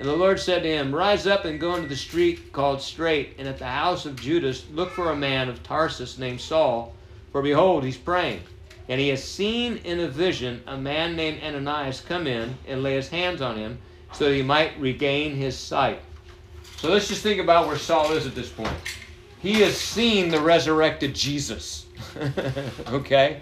And 0.00 0.08
the 0.08 0.16
Lord 0.16 0.40
said 0.40 0.62
to 0.62 0.68
him, 0.68 0.94
Rise 0.94 1.26
up 1.26 1.44
and 1.44 1.60
go 1.60 1.74
into 1.74 1.86
the 1.86 1.96
street 1.96 2.50
called 2.50 2.80
Straight, 2.80 3.34
and 3.38 3.46
at 3.46 3.58
the 3.58 3.66
house 3.66 4.06
of 4.06 4.18
Judas 4.18 4.64
look 4.72 4.90
for 4.90 5.10
a 5.10 5.16
man 5.16 5.50
of 5.50 5.62
Tarsus 5.62 6.18
named 6.18 6.40
Saul, 6.40 6.94
for 7.30 7.42
behold, 7.42 7.84
he's 7.84 7.98
praying. 7.98 8.40
And 8.88 8.98
he 8.98 9.08
has 9.08 9.22
seen 9.22 9.76
in 9.84 10.00
a 10.00 10.08
vision 10.08 10.62
a 10.66 10.78
man 10.78 11.14
named 11.14 11.42
Ananias 11.42 12.00
come 12.00 12.26
in 12.26 12.56
and 12.66 12.82
lay 12.82 12.94
his 12.94 13.08
hands 13.08 13.42
on 13.42 13.56
him 13.56 13.78
so 14.14 14.30
that 14.30 14.34
he 14.34 14.42
might 14.42 14.80
regain 14.80 15.36
his 15.36 15.58
sight. 15.58 16.00
So 16.84 16.90
let's 16.90 17.08
just 17.08 17.22
think 17.22 17.40
about 17.40 17.66
where 17.66 17.78
Saul 17.78 18.12
is 18.12 18.26
at 18.26 18.34
this 18.34 18.50
point. 18.50 18.68
He 19.38 19.62
has 19.62 19.74
seen 19.74 20.28
the 20.28 20.38
resurrected 20.38 21.14
Jesus. 21.14 21.86
okay? 22.88 23.40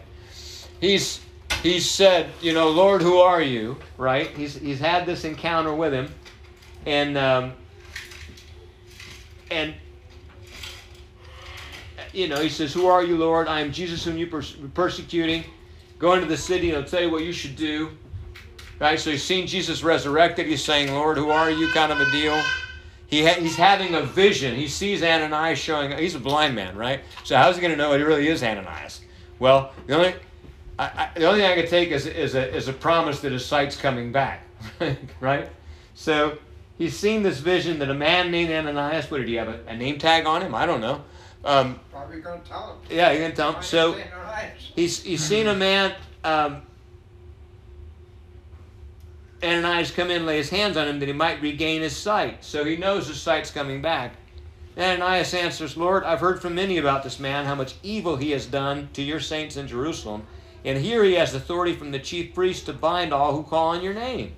He's 0.81 1.20
he's 1.61 1.90
said, 1.90 2.31
you 2.40 2.52
know, 2.52 2.68
Lord, 2.68 3.02
who 3.02 3.18
are 3.18 3.42
you? 3.42 3.78
Right? 3.98 4.28
He's 4.28 4.57
he's 4.57 4.78
had 4.78 5.07
this 5.07 5.24
encounter 5.24 5.74
with 5.74 5.92
him, 5.92 6.14
and 6.87 7.18
um, 7.18 7.55
and 9.50 9.74
you 12.12 12.28
know, 12.28 12.40
he 12.40 12.48
says, 12.48 12.72
"Who 12.72 12.87
are 12.87 13.02
you, 13.02 13.16
Lord? 13.16 13.48
I 13.48 13.59
am 13.59 13.72
Jesus, 13.72 14.05
whom 14.05 14.18
you 14.18 14.28
persecuting. 14.72 15.42
Go 15.98 16.12
into 16.12 16.26
the 16.26 16.37
city, 16.37 16.70
and 16.70 16.78
I'll 16.78 16.88
tell 16.88 17.02
you 17.02 17.11
what 17.11 17.24
you 17.24 17.33
should 17.33 17.57
do." 17.57 17.90
Right? 18.78 19.00
So 19.00 19.11
he's 19.11 19.24
seen 19.24 19.48
Jesus 19.48 19.83
resurrected. 19.83 20.46
He's 20.46 20.62
saying, 20.62 20.94
"Lord, 20.94 21.16
who 21.16 21.31
are 21.31 21.50
you?" 21.50 21.66
Kind 21.72 21.90
of 21.90 22.00
a 22.00 22.09
deal. 22.12 22.40
He 23.12 23.27
ha- 23.27 23.38
he's 23.38 23.57
having 23.57 23.94
a 23.94 24.01
vision. 24.01 24.57
He 24.57 24.66
sees 24.66 25.03
Ananias 25.03 25.59
showing. 25.59 25.92
Up. 25.92 25.98
He's 25.98 26.14
a 26.14 26.18
blind 26.18 26.55
man, 26.55 26.75
right? 26.75 27.01
So 27.25 27.37
how's 27.37 27.57
he 27.57 27.61
going 27.61 27.70
to 27.72 27.77
know 27.77 27.92
it 27.92 27.98
really 27.98 28.27
is 28.27 28.42
Ananias? 28.42 29.03
Well, 29.38 29.70
the 29.87 29.96
only 29.96 30.14
I, 30.79 30.85
I, 30.85 31.18
the 31.18 31.27
only 31.27 31.42
thing 31.42 31.51
I 31.51 31.55
can 31.61 31.68
take 31.68 31.90
is, 31.90 32.07
is 32.07 32.35
a 32.35 32.57
is 32.57 32.68
a 32.68 32.72
promise 32.72 33.20
that 33.20 33.33
his 33.33 33.44
sight's 33.44 33.77
coming 33.77 34.12
back, 34.12 34.46
right? 35.20 35.51
So 35.92 36.38
he's 36.79 36.98
seen 36.98 37.22
this 37.22 37.40
vision 37.40 37.81
that 37.81 37.90
a 37.90 37.94
man 37.94 38.31
named 38.31 38.51
Ananias. 38.51 39.11
What 39.11 39.18
did 39.18 39.29
he 39.29 39.35
have 39.35 39.48
a, 39.48 39.61
a 39.66 39.77
name 39.77 39.98
tag 39.98 40.25
on 40.25 40.40
him? 40.40 40.55
I 40.55 40.64
don't 40.64 40.81
know. 40.81 41.05
Um, 41.44 41.81
Probably 41.90 42.22
going 42.22 42.40
to 42.40 42.48
tell 42.48 42.72
him. 42.72 42.96
Yeah, 42.96 43.11
you're 43.11 43.20
going 43.20 43.33
to 43.33 43.37
tell 43.37 43.53
him. 43.53 43.62
So 43.62 44.01
he's 44.75 45.03
he's 45.03 45.22
seen 45.22 45.48
a 45.48 45.55
man. 45.55 45.94
Um, 46.25 46.62
Ananias 49.42 49.90
come 49.90 50.11
in 50.11 50.18
and 50.18 50.26
lay 50.26 50.37
his 50.37 50.50
hands 50.50 50.76
on 50.76 50.87
him 50.87 51.00
that 51.00 51.07
he 51.07 51.12
might 51.12 51.42
regain 51.42 51.83
his 51.83 51.96
sight. 51.96 52.44
So 52.44 52.64
he 52.64 52.76
knows 52.76 53.09
his 53.09 53.20
sight's 53.20 53.50
coming 53.50 53.83
back. 53.83 54.14
Ananias 54.78 55.35
answers, 55.35 55.76
Lord, 55.76 56.05
I've 56.05 56.20
heard 56.20 56.40
from 56.40 56.55
many 56.55 56.78
about 56.78 57.02
this 57.02 57.18
man, 57.18 57.44
how 57.44 57.55
much 57.55 57.74
evil 57.83 58.16
he 58.16 58.31
has 58.31 58.46
done 58.46 58.88
to 58.94 59.02
your 59.02 59.20
saints 59.20 59.57
in 59.57 59.66
Jerusalem. 59.66 60.26
And 60.64 60.78
here 60.78 61.02
he 61.05 61.14
has 61.14 61.35
authority 61.35 61.74
from 61.74 61.90
the 61.90 61.98
chief 61.98 62.35
priest 62.35 62.66
to 62.66 62.72
bind 62.72 63.12
all 63.12 63.35
who 63.35 63.42
call 63.42 63.68
on 63.68 63.83
your 63.83 63.94
name. 63.94 64.33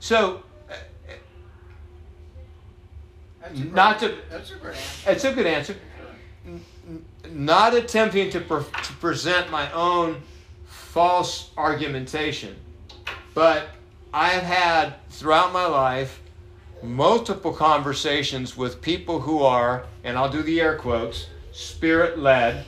So, 0.00 0.44
uh, 0.70 0.74
not 3.72 3.98
to. 3.98 4.16
That's 4.30 4.52
a 4.52 4.54
good 4.54 4.74
answer. 4.74 5.10
It's 5.10 5.24
a 5.24 5.32
good 5.32 5.46
answer. 5.46 5.76
Not 7.30 7.74
attempting 7.74 8.30
to, 8.30 8.40
pre- 8.40 8.62
to 8.62 8.92
present 8.94 9.50
my 9.50 9.70
own 9.72 10.22
false 10.66 11.50
argumentation, 11.56 12.56
but 13.34 13.68
I 14.12 14.28
have 14.28 14.44
had 14.44 14.94
throughout 15.10 15.52
my 15.52 15.66
life 15.66 16.20
multiple 16.82 17.52
conversations 17.52 18.56
with 18.56 18.80
people 18.80 19.20
who 19.20 19.42
are, 19.42 19.84
and 20.04 20.16
I'll 20.16 20.30
do 20.30 20.42
the 20.42 20.60
air 20.60 20.76
quotes, 20.76 21.26
spirit 21.52 22.18
led, 22.18 22.64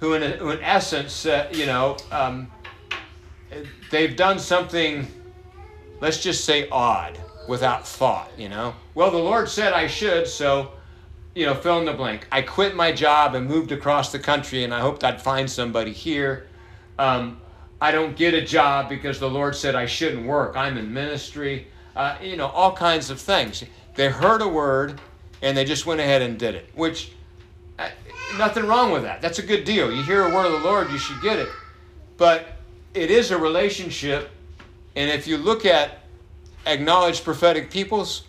who 0.00 0.14
in, 0.14 0.38
who 0.38 0.50
in 0.50 0.62
essence, 0.62 1.26
uh, 1.26 1.48
you 1.52 1.66
know, 1.66 1.96
um, 2.10 2.50
they've 3.90 4.16
done 4.16 4.38
something, 4.38 5.06
let's 6.00 6.22
just 6.22 6.44
say 6.44 6.68
odd, 6.70 7.18
without 7.48 7.86
thought, 7.86 8.30
you 8.36 8.48
know. 8.48 8.74
Well, 8.94 9.10
the 9.10 9.18
Lord 9.18 9.48
said 9.48 9.72
I 9.72 9.86
should, 9.86 10.26
so, 10.26 10.72
you 11.34 11.46
know, 11.46 11.54
fill 11.54 11.78
in 11.78 11.84
the 11.84 11.92
blank. 11.92 12.26
I 12.32 12.42
quit 12.42 12.74
my 12.74 12.92
job 12.92 13.34
and 13.34 13.46
moved 13.46 13.72
across 13.72 14.12
the 14.12 14.18
country, 14.18 14.64
and 14.64 14.74
I 14.74 14.80
hoped 14.80 15.04
I'd 15.04 15.22
find 15.22 15.48
somebody 15.48 15.92
here. 15.92 16.48
Um, 16.98 17.40
I 17.80 17.90
don't 17.92 18.16
get 18.16 18.34
a 18.34 18.42
job 18.42 18.88
because 18.88 19.18
the 19.18 19.30
Lord 19.30 19.56
said 19.56 19.74
I 19.74 19.86
shouldn't 19.86 20.26
work. 20.26 20.56
I'm 20.56 20.76
in 20.76 20.92
ministry. 20.92 21.66
Uh, 21.96 22.16
you 22.22 22.36
know, 22.36 22.48
all 22.48 22.72
kinds 22.72 23.10
of 23.10 23.20
things. 23.20 23.64
They 23.94 24.08
heard 24.08 24.42
a 24.42 24.48
word 24.48 25.00
and 25.42 25.56
they 25.56 25.64
just 25.64 25.86
went 25.86 26.00
ahead 26.00 26.22
and 26.22 26.38
did 26.38 26.54
it, 26.54 26.70
which 26.74 27.12
uh, 27.78 27.88
nothing 28.36 28.66
wrong 28.66 28.92
with 28.92 29.02
that. 29.02 29.22
That's 29.22 29.38
a 29.38 29.42
good 29.42 29.64
deal. 29.64 29.90
You 29.90 30.02
hear 30.02 30.24
a 30.24 30.34
word 30.34 30.46
of 30.46 30.52
the 30.52 30.68
Lord, 30.68 30.90
you 30.90 30.98
should 30.98 31.20
get 31.22 31.38
it. 31.38 31.48
But 32.16 32.56
it 32.92 33.10
is 33.10 33.30
a 33.30 33.38
relationship, 33.38 34.30
and 34.96 35.10
if 35.10 35.26
you 35.26 35.38
look 35.38 35.64
at 35.64 36.00
acknowledged 36.66 37.24
prophetic 37.24 37.70
peoples 37.70 38.24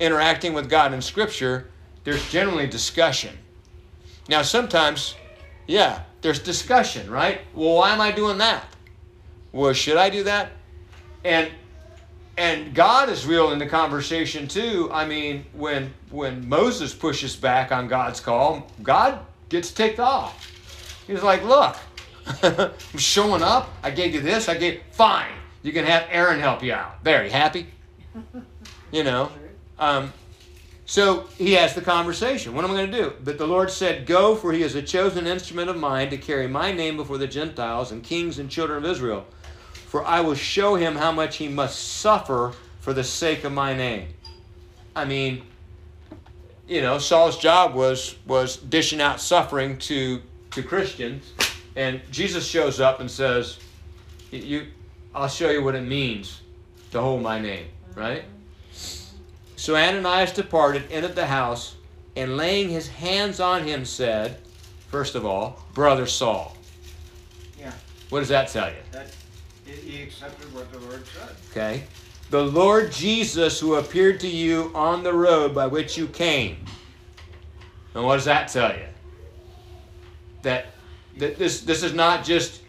interacting 0.00 0.52
with 0.52 0.68
God 0.68 0.92
in 0.92 1.00
Scripture, 1.00 1.68
there's 2.04 2.28
generally 2.30 2.66
discussion. 2.66 3.36
Now, 4.28 4.42
sometimes, 4.42 5.14
yeah, 5.66 6.02
there's 6.20 6.38
discussion, 6.38 7.10
right? 7.10 7.40
Well, 7.54 7.76
why 7.76 7.92
am 7.92 8.00
I 8.00 8.10
doing 8.10 8.38
that? 8.38 8.66
Well, 9.52 9.72
should 9.74 9.98
I 9.98 10.10
do 10.10 10.24
that? 10.24 10.52
And 11.24 11.50
and 12.38 12.74
God 12.74 13.10
is 13.10 13.26
real 13.26 13.52
in 13.52 13.58
the 13.58 13.66
conversation 13.66 14.48
too. 14.48 14.88
I 14.92 15.06
mean, 15.06 15.44
when 15.52 15.92
when 16.10 16.48
Moses 16.48 16.94
pushes 16.94 17.36
back 17.36 17.70
on 17.70 17.88
God's 17.88 18.20
call, 18.20 18.66
God 18.82 19.18
gets 19.50 19.70
ticked 19.70 20.00
off. 20.00 20.50
He's 21.06 21.22
like, 21.22 21.44
"Look, 21.44 21.76
I'm 22.42 22.98
showing 22.98 23.42
up. 23.42 23.70
I 23.82 23.90
gave 23.90 24.14
you 24.14 24.20
this. 24.20 24.48
I 24.48 24.56
gave 24.56 24.80
fine. 24.92 25.32
You 25.62 25.72
can 25.72 25.84
have 25.84 26.06
Aaron 26.10 26.40
help 26.40 26.62
you 26.62 26.72
out. 26.72 27.04
There, 27.04 27.24
you 27.24 27.30
happy? 27.30 27.66
You 28.90 29.04
know." 29.04 29.30
Um, 29.78 30.12
so 30.84 31.26
he 31.38 31.54
has 31.54 31.74
the 31.74 31.80
conversation. 31.80 32.54
What 32.54 32.66
am 32.66 32.72
I 32.72 32.74
going 32.74 32.90
to 32.90 32.98
do? 32.98 33.12
But 33.24 33.38
the 33.38 33.46
Lord 33.46 33.70
said, 33.70 34.04
Go, 34.04 34.36
for 34.36 34.52
he 34.52 34.62
is 34.62 34.74
a 34.74 34.82
chosen 34.82 35.26
instrument 35.26 35.70
of 35.70 35.78
mine 35.78 36.10
to 36.10 36.18
carry 36.18 36.46
my 36.46 36.72
name 36.72 36.98
before 36.98 37.16
the 37.16 37.26
Gentiles 37.26 37.90
and 37.90 38.02
kings 38.02 38.38
and 38.38 38.50
children 38.50 38.84
of 38.84 38.90
Israel 38.90 39.24
for 39.92 40.02
I 40.06 40.22
will 40.22 40.34
show 40.34 40.74
him 40.74 40.96
how 40.96 41.12
much 41.12 41.36
he 41.36 41.48
must 41.48 41.78
suffer 42.00 42.54
for 42.80 42.94
the 42.94 43.04
sake 43.04 43.44
of 43.44 43.52
my 43.52 43.74
name. 43.74 44.08
I 44.96 45.04
mean, 45.04 45.42
you 46.66 46.80
know, 46.80 46.96
Saul's 46.96 47.36
job 47.36 47.74
was 47.74 48.16
was 48.26 48.56
dishing 48.56 49.02
out 49.02 49.20
suffering 49.20 49.76
to 49.80 50.22
to 50.52 50.62
Christians, 50.62 51.34
and 51.76 52.00
Jesus 52.10 52.46
shows 52.46 52.80
up 52.80 53.00
and 53.00 53.10
says, 53.10 53.58
"You, 54.30 54.68
I'll 55.14 55.28
show 55.28 55.50
you 55.50 55.62
what 55.62 55.74
it 55.74 55.86
means 55.86 56.40
to 56.92 57.02
hold 57.02 57.20
my 57.20 57.38
name." 57.38 57.66
Right? 57.94 58.24
So 59.56 59.76
Ananias 59.76 60.32
departed, 60.32 60.90
entered 60.90 61.16
the 61.16 61.26
house, 61.26 61.76
and 62.16 62.38
laying 62.38 62.70
his 62.70 62.88
hands 62.88 63.40
on 63.40 63.64
him 63.64 63.84
said, 63.84 64.38
First 64.88 65.14
of 65.14 65.26
all, 65.26 65.62
Brother 65.74 66.06
Saul. 66.06 66.56
Yeah. 67.60 67.72
What 68.08 68.20
does 68.20 68.28
that 68.30 68.48
tell 68.48 68.68
you? 68.68 68.82
That, 68.90 69.06
he- 69.72 69.90
he 69.90 70.02
accepted 70.02 70.52
what 70.54 70.70
the 70.72 70.78
Lord 70.80 71.04
said. 71.06 71.36
Okay. 71.50 71.84
The 72.30 72.42
Lord 72.42 72.92
Jesus 72.92 73.60
who 73.60 73.74
appeared 73.74 74.20
to 74.20 74.28
you 74.28 74.70
on 74.74 75.02
the 75.02 75.12
road 75.12 75.54
by 75.54 75.66
which 75.66 75.98
you 75.98 76.06
came. 76.06 76.64
And 77.94 78.04
what 78.04 78.16
does 78.16 78.24
that 78.24 78.48
tell 78.48 78.72
you? 78.72 78.86
That, 80.42 80.66
that 81.18 81.38
this, 81.38 81.60
this 81.60 81.82
is 81.82 81.92
not 81.92 82.24
just 82.24 82.62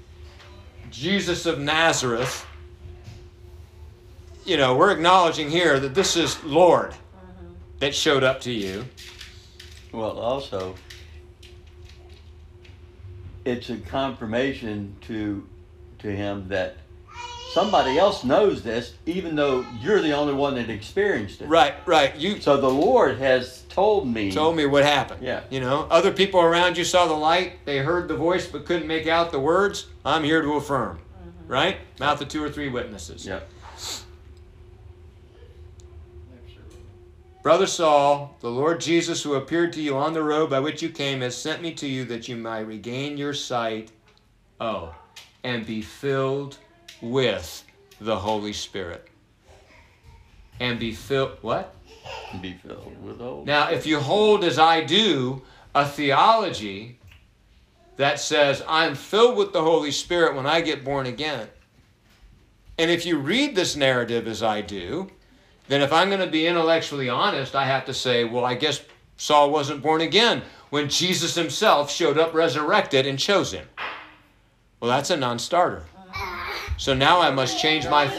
Jesus 0.91 1.45
of 1.45 1.59
Nazareth. 1.59 2.45
You 4.45 4.57
know, 4.57 4.75
we're 4.75 4.91
acknowledging 4.91 5.49
here 5.49 5.79
that 5.79 5.95
this 5.95 6.17
is 6.17 6.43
Lord 6.43 6.91
mm-hmm. 6.91 7.53
that 7.79 7.95
showed 7.95 8.23
up 8.23 8.41
to 8.41 8.51
you. 8.51 8.85
Well, 9.93 10.19
also, 10.19 10.75
it's 13.45 13.69
a 13.69 13.77
confirmation 13.77 14.95
to 15.01 15.47
to 16.03 16.13
him 16.13 16.49
that 16.49 16.75
somebody 17.53 17.99
else 17.99 18.23
knows 18.23 18.63
this, 18.63 18.95
even 19.05 19.35
though 19.35 19.63
you're 19.79 20.01
the 20.01 20.11
only 20.11 20.33
one 20.33 20.55
that 20.55 20.69
experienced 20.71 21.41
it. 21.41 21.47
Right, 21.47 21.75
right. 21.85 22.15
You 22.17 22.41
So 22.41 22.57
the 22.57 22.69
Lord 22.69 23.19
has 23.19 23.61
told 23.69 24.07
me. 24.07 24.31
told 24.31 24.55
me 24.55 24.65
what 24.65 24.83
happened. 24.83 25.23
Yeah. 25.23 25.41
You 25.51 25.59
know, 25.59 25.87
other 25.91 26.11
people 26.11 26.41
around 26.41 26.77
you 26.77 26.83
saw 26.83 27.05
the 27.07 27.13
light, 27.13 27.63
they 27.65 27.77
heard 27.77 28.07
the 28.07 28.15
voice 28.15 28.47
but 28.47 28.65
couldn't 28.65 28.87
make 28.87 29.07
out 29.07 29.31
the 29.31 29.39
words. 29.39 29.87
I'm 30.03 30.23
here 30.23 30.41
to 30.41 30.53
affirm. 30.53 30.97
Mm-hmm. 30.97 31.51
Right? 31.51 31.77
Mouth 31.99 32.21
of 32.21 32.27
two 32.27 32.43
or 32.43 32.49
three 32.49 32.69
witnesses. 32.69 33.25
Yeah. 33.25 33.41
Brother 37.43 37.67
Saul, 37.67 38.37
the 38.39 38.49
Lord 38.49 38.79
Jesus 38.79 39.21
who 39.21 39.35
appeared 39.35 39.73
to 39.73 39.81
you 39.81 39.97
on 39.97 40.13
the 40.13 40.23
road 40.23 40.49
by 40.49 40.59
which 40.59 40.81
you 40.81 40.89
came 40.89 41.19
has 41.21 41.35
sent 41.35 41.61
me 41.61 41.73
to 41.73 41.85
you 41.85 42.05
that 42.05 42.27
you 42.29 42.37
might 42.37 42.61
regain 42.61 43.17
your 43.17 43.33
sight. 43.33 43.91
Oh, 44.61 44.95
and 45.43 45.65
be 45.65 45.81
filled 45.81 46.57
with 47.03 47.63
the 47.99 48.15
Holy 48.15 48.53
Spirit. 48.53 49.07
And 50.59 50.79
be 50.79 50.93
filled 50.93 51.37
what? 51.41 51.75
Be 52.41 52.53
filled 52.53 53.03
with 53.03 53.17
the 53.17 53.25
Holy. 53.25 53.45
Now, 53.45 53.69
if 53.69 53.85
you 53.85 53.99
hold 53.99 54.43
as 54.43 54.57
I 54.57 54.83
do 54.83 55.41
a 55.75 55.85
theology 55.85 56.97
that 57.97 58.19
says 58.19 58.63
I'm 58.67 58.95
filled 58.95 59.37
with 59.37 59.53
the 59.53 59.61
Holy 59.61 59.91
Spirit 59.91 60.35
when 60.35 60.47
I 60.47 60.61
get 60.61 60.85
born 60.85 61.05
again, 61.05 61.47
and 62.79 62.89
if 62.89 63.05
you 63.05 63.17
read 63.17 63.55
this 63.55 63.75
narrative 63.75 64.27
as 64.27 64.41
I 64.41 64.61
do, 64.61 65.09
then 65.67 65.81
if 65.81 65.93
I'm 65.93 66.09
going 66.09 66.21
to 66.21 66.27
be 66.27 66.47
intellectually 66.47 67.09
honest, 67.09 67.55
I 67.55 67.65
have 67.65 67.85
to 67.85 67.93
say, 67.93 68.23
well, 68.23 68.45
I 68.45 68.55
guess 68.55 68.81
Saul 69.17 69.51
wasn't 69.51 69.83
born 69.83 70.01
again 70.01 70.41
when 70.69 70.89
Jesus 70.89 71.35
himself 71.35 71.91
showed 71.91 72.17
up 72.17 72.33
resurrected 72.33 73.05
and 73.05 73.19
chose 73.19 73.51
him. 73.51 73.67
Well, 74.79 74.89
that's 74.89 75.11
a 75.11 75.17
non 75.17 75.39
starter. 75.39 75.83
So 76.83 76.93
now 76.93 77.21
I 77.21 77.31
must 77.31 77.61
change 77.61 77.87
my. 77.87 78.11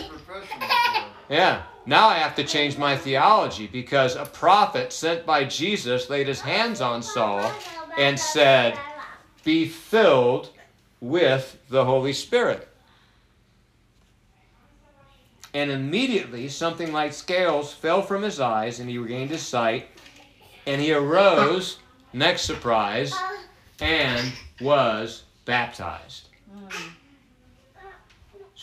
Yeah. 1.28 1.64
Now 1.84 2.08
I 2.08 2.14
have 2.14 2.34
to 2.36 2.44
change 2.44 2.78
my 2.78 2.96
theology 2.96 3.66
because 3.66 4.16
a 4.16 4.24
prophet 4.24 4.90
sent 4.90 5.26
by 5.26 5.44
Jesus 5.44 6.08
laid 6.08 6.28
his 6.28 6.40
hands 6.40 6.80
on 6.80 7.02
Saul 7.02 7.52
and 7.98 8.18
said, 8.18 8.78
Be 9.44 9.68
filled 9.68 10.48
with 11.02 11.58
the 11.68 11.84
Holy 11.84 12.14
Spirit. 12.14 12.66
And 15.52 15.70
immediately 15.70 16.48
something 16.48 16.90
like 16.90 17.12
scales 17.12 17.74
fell 17.74 18.00
from 18.00 18.22
his 18.22 18.40
eyes 18.40 18.80
and 18.80 18.88
he 18.88 18.96
regained 18.96 19.30
his 19.30 19.42
sight. 19.42 19.88
And 20.66 20.80
he 20.80 20.94
arose, 20.94 21.80
next 22.14 22.46
surprise, 22.46 23.12
and 23.78 24.32
was 24.58 25.24
baptized. 25.44 26.28
Hmm. 26.50 26.93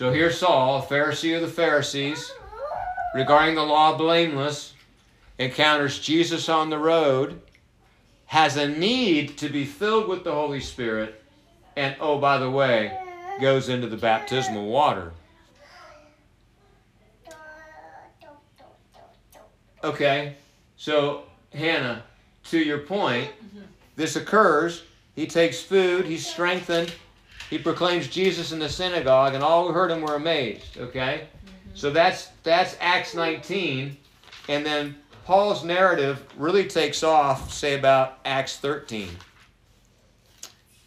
So 0.02 0.12
here's 0.12 0.40
Saul, 0.40 0.80
a 0.80 0.82
Pharisee 0.82 1.36
of 1.36 1.44
the 1.44 1.48
Pharisees, 1.48 2.32
regarding 3.14 3.54
the 3.54 3.62
law 3.62 3.96
blameless, 3.96 4.74
encounters 5.38 6.00
Jesus 6.00 6.50
on 6.50 6.72
the 6.72 6.80
road, 6.80 7.40
has 8.26 8.58
a 8.58 8.68
need 8.68 9.38
to 9.38 9.48
be 9.48 9.64
filled 9.64 10.08
with 10.08 10.24
the 10.24 10.34
Holy 10.34 10.60
Spirit, 10.60 11.24
and 11.76 11.96
oh, 12.00 12.18
by 12.18 12.40
the 12.40 12.50
way, 12.50 12.98
goes 13.40 13.70
into 13.70 13.86
the 13.86 13.96
baptismal 13.96 14.66
water. 14.66 15.14
Okay, 19.84 20.36
so 20.78 21.26
Hannah, 21.54 22.02
to 22.46 22.58
your 22.58 22.80
point, 22.80 23.30
this 23.96 24.16
occurs. 24.16 24.82
He 25.14 25.28
takes 25.28 25.62
food, 25.62 26.06
he's 26.06 26.26
strengthened, 26.26 26.92
he 27.52 27.58
proclaims 27.58 28.08
Jesus 28.08 28.54
in 28.54 28.60
the 28.60 28.70
synagogue, 28.70 29.36
and 29.36 29.44
all 29.44 29.68
who 29.68 29.74
heard 29.74 29.92
him 29.92 30.02
were 30.02 30.16
amazed. 30.16 30.78
Okay? 30.78 31.28
Mm-hmm. 31.28 31.76
So 31.76 31.92
that's 31.92 32.30
that's 32.44 32.78
Acts 32.80 33.14
19, 33.14 33.96
and 34.48 34.66
then 34.66 34.96
Paul's 35.26 35.64
narrative 35.64 36.26
really 36.38 36.66
takes 36.66 37.04
off, 37.04 37.54
say 37.54 37.78
about 37.78 38.20
Acts 38.24 38.58
13, 38.58 39.10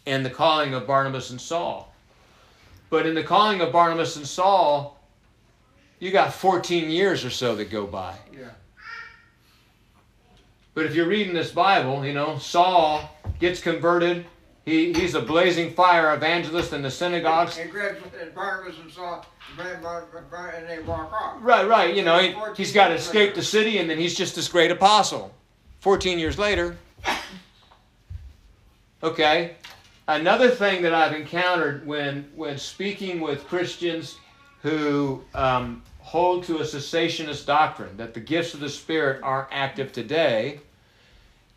and 0.07 0.25
the 0.25 0.29
calling 0.29 0.73
of 0.73 0.87
Barnabas 0.87 1.29
and 1.29 1.39
Saul. 1.39 1.93
But 2.89 3.05
in 3.05 3.13
the 3.13 3.23
calling 3.23 3.61
of 3.61 3.71
Barnabas 3.71 4.15
and 4.15 4.27
Saul, 4.27 4.99
you 5.99 6.11
got 6.11 6.33
14 6.33 6.89
years 6.89 7.23
or 7.23 7.29
so 7.29 7.55
that 7.55 7.69
go 7.69 7.85
by. 7.85 8.15
Yeah. 8.33 8.49
But 10.73 10.85
if 10.85 10.95
you're 10.95 11.07
reading 11.07 11.33
this 11.33 11.51
Bible, 11.51 12.03
you 12.03 12.13
know, 12.13 12.39
Saul 12.39 13.09
gets 13.39 13.61
converted. 13.61 14.25
He, 14.65 14.91
he's 14.93 15.13
a 15.13 15.21
blazing 15.21 15.71
fire 15.71 16.13
evangelist 16.15 16.73
in 16.73 16.81
the 16.81 16.89
synagogues. 16.89 17.57
And 17.59 17.69
grabs, 17.69 17.99
Barnabas 18.33 18.79
and 18.79 18.91
Saul, 18.91 19.23
and 19.59 20.67
they 20.67 20.79
walk 20.81 21.13
off. 21.13 21.37
Right, 21.39 21.67
right. 21.67 21.95
You 21.95 22.03
know, 22.03 22.19
he, 22.19 22.35
he's 22.57 22.73
got 22.73 22.87
to 22.87 22.95
escape 22.95 23.35
the 23.35 23.43
city, 23.43 23.77
and 23.77 23.87
then 23.87 23.99
he's 23.99 24.15
just 24.15 24.35
this 24.35 24.47
great 24.47 24.71
apostle. 24.71 25.31
14 25.79 26.17
years 26.17 26.39
later. 26.39 26.77
Okay. 29.03 29.55
Another 30.07 30.49
thing 30.49 30.81
that 30.81 30.95
I've 30.95 31.13
encountered 31.13 31.85
when, 31.85 32.27
when 32.35 32.57
speaking 32.57 33.21
with 33.21 33.45
Christians 33.47 34.17
who 34.63 35.23
um, 35.35 35.83
hold 35.99 36.43
to 36.45 36.57
a 36.57 36.61
cessationist 36.61 37.45
doctrine 37.45 37.95
that 37.97 38.15
the 38.15 38.19
gifts 38.19 38.55
of 38.55 38.61
the 38.61 38.69
Spirit 38.69 39.21
aren't 39.21 39.49
active 39.51 39.91
today, 39.91 40.59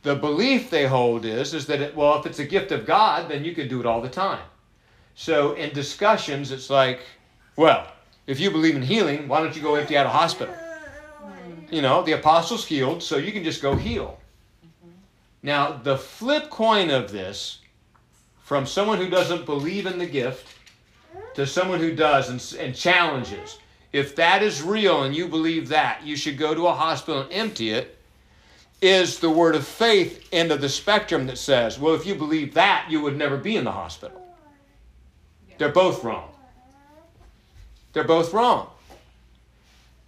the 0.02 0.14
belief 0.14 0.70
they 0.70 0.86
hold 0.86 1.24
is, 1.24 1.54
is 1.54 1.66
that, 1.66 1.80
it, 1.80 1.96
well, 1.96 2.18
if 2.18 2.26
it's 2.26 2.38
a 2.38 2.44
gift 2.44 2.72
of 2.72 2.86
God, 2.86 3.28
then 3.28 3.44
you 3.44 3.54
can 3.54 3.68
do 3.68 3.80
it 3.80 3.86
all 3.86 4.00
the 4.00 4.08
time. 4.08 4.44
So 5.14 5.54
in 5.54 5.72
discussions, 5.74 6.52
it's 6.52 6.70
like, 6.70 7.00
well, 7.56 7.88
if 8.26 8.38
you 8.38 8.50
believe 8.50 8.76
in 8.76 8.82
healing, 8.82 9.26
why 9.26 9.42
don't 9.42 9.56
you 9.56 9.62
go 9.62 9.74
empty 9.74 9.96
out 9.96 10.06
a 10.06 10.10
hospital? 10.10 10.54
You 11.70 11.82
know, 11.82 12.02
the 12.02 12.12
apostles 12.12 12.66
healed, 12.66 13.02
so 13.02 13.16
you 13.16 13.32
can 13.32 13.42
just 13.42 13.60
go 13.60 13.74
heal. 13.74 14.18
Now, 15.42 15.72
the 15.72 15.96
flip 15.96 16.50
coin 16.50 16.90
of 16.90 17.10
this, 17.10 17.58
from 18.42 18.64
someone 18.64 18.98
who 18.98 19.10
doesn't 19.10 19.44
believe 19.44 19.86
in 19.86 19.98
the 19.98 20.06
gift 20.06 20.54
to 21.34 21.46
someone 21.46 21.80
who 21.80 21.94
does 21.94 22.30
and, 22.30 22.60
and 22.60 22.74
challenges, 22.74 23.58
if 23.92 24.16
that 24.16 24.42
is 24.42 24.62
real 24.62 25.02
and 25.02 25.14
you 25.14 25.28
believe 25.28 25.68
that, 25.68 26.04
you 26.04 26.16
should 26.16 26.38
go 26.38 26.54
to 26.54 26.66
a 26.66 26.72
hospital 26.72 27.22
and 27.22 27.32
empty 27.32 27.70
it, 27.70 27.97
is 28.80 29.18
the 29.18 29.30
word 29.30 29.54
of 29.56 29.66
faith 29.66 30.28
end 30.32 30.52
of 30.52 30.60
the 30.60 30.68
spectrum 30.68 31.26
that 31.26 31.38
says, 31.38 31.78
well, 31.78 31.94
if 31.94 32.06
you 32.06 32.14
believe 32.14 32.54
that, 32.54 32.86
you 32.88 33.00
would 33.00 33.16
never 33.16 33.36
be 33.36 33.56
in 33.56 33.64
the 33.64 33.72
hospital. 33.72 34.22
They're 35.58 35.70
both 35.70 36.04
wrong. 36.04 36.30
They're 37.92 38.04
both 38.04 38.32
wrong. 38.32 38.68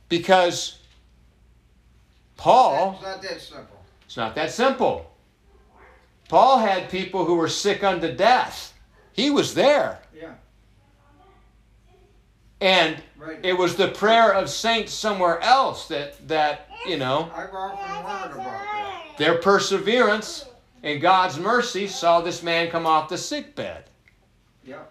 Because 0.09 0.79
Paul, 2.37 2.95
It's 2.95 3.03
not 3.03 3.23
that 3.23 3.41
simple. 3.41 3.77
it's 4.07 4.17
not 4.17 4.35
that 4.37 4.51
simple. 4.53 5.07
Paul 6.29 6.59
had 6.59 6.89
people 6.91 7.25
who 7.25 7.35
were 7.35 7.49
sick 7.49 7.83
unto 7.83 8.15
death. 8.15 8.73
He 9.13 9.31
was 9.31 9.55
there. 9.55 10.00
And 12.61 13.03
right. 13.19 13.39
it 13.43 13.57
was 13.57 13.77
the 13.77 13.89
prayer 13.89 14.33
of 14.33 14.51
saints 14.51 14.93
somewhere 14.93 15.41
else 15.41 15.89
that, 15.89 16.27
that 16.29 16.69
you 16.87 16.97
know, 16.97 17.31
I've 17.35 17.55
often 17.55 18.05
wondered 18.05 18.35
about 18.35 18.45
that. 18.45 19.05
their 19.19 19.39
perseverance 19.39 20.47
and 20.83 21.01
God's 21.01 21.39
mercy 21.39 21.87
saw 21.87 22.21
this 22.21 22.43
man 22.43 22.71
come 22.71 22.87
off 22.87 23.09
the 23.09 23.19
sick 23.19 23.55
bed. 23.55 23.85
Yeah, 24.65 24.83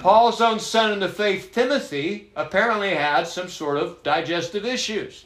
Paul's 0.00 0.40
own 0.40 0.58
son 0.58 0.92
in 0.92 1.00
the 1.00 1.08
faith, 1.08 1.52
Timothy, 1.52 2.30
apparently 2.36 2.94
had 2.94 3.26
some 3.26 3.48
sort 3.48 3.78
of 3.78 4.02
digestive 4.02 4.64
issues. 4.64 5.24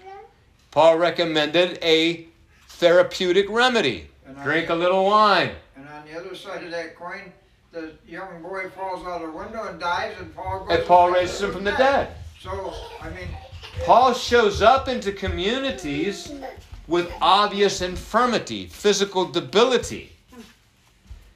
Paul 0.71 0.99
recommended 0.99 1.79
a 1.83 2.27
therapeutic 2.69 3.49
remedy 3.49 4.11
drink 4.43 4.69
a 4.69 4.75
little 4.75 5.05
wine. 5.07 5.53
and 5.77 5.89
on 5.89 6.05
the 6.07 6.19
other 6.19 6.35
side 6.35 6.63
of 6.65 6.71
that 6.71 6.97
coin, 6.97 7.33
the 7.77 7.93
young 8.09 8.41
boy 8.43 8.71
falls 8.71 9.07
out 9.07 9.21
of 9.21 9.31
the 9.31 9.37
window 9.37 9.69
and 9.69 9.79
dies, 9.79 10.15
and 10.19 10.35
Paul 10.35 10.61
goes. 10.61 10.79
And 10.79 10.87
Paul 10.87 11.11
raises 11.11 11.43
him 11.43 11.53
from 11.53 11.65
the 11.65 11.73
dead. 11.73 12.17
So, 12.41 12.73
I 13.03 13.11
mean, 13.11 13.29
Paul 13.85 14.15
shows 14.15 14.63
up 14.63 14.89
into 14.89 15.13
communities 15.13 16.33
with 16.89 17.13
obvious 17.21 17.83
infirmity, 17.83 18.67
physical 18.67 19.27
debility. 19.27 20.13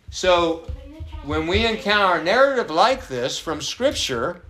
So 0.08 0.66
when 1.24 1.46
we 1.46 1.66
encounter 1.66 2.20
a 2.20 2.24
narrative 2.24 2.70
like 2.70 3.06
this 3.06 3.38
from 3.38 3.60
Scripture, 3.60 4.40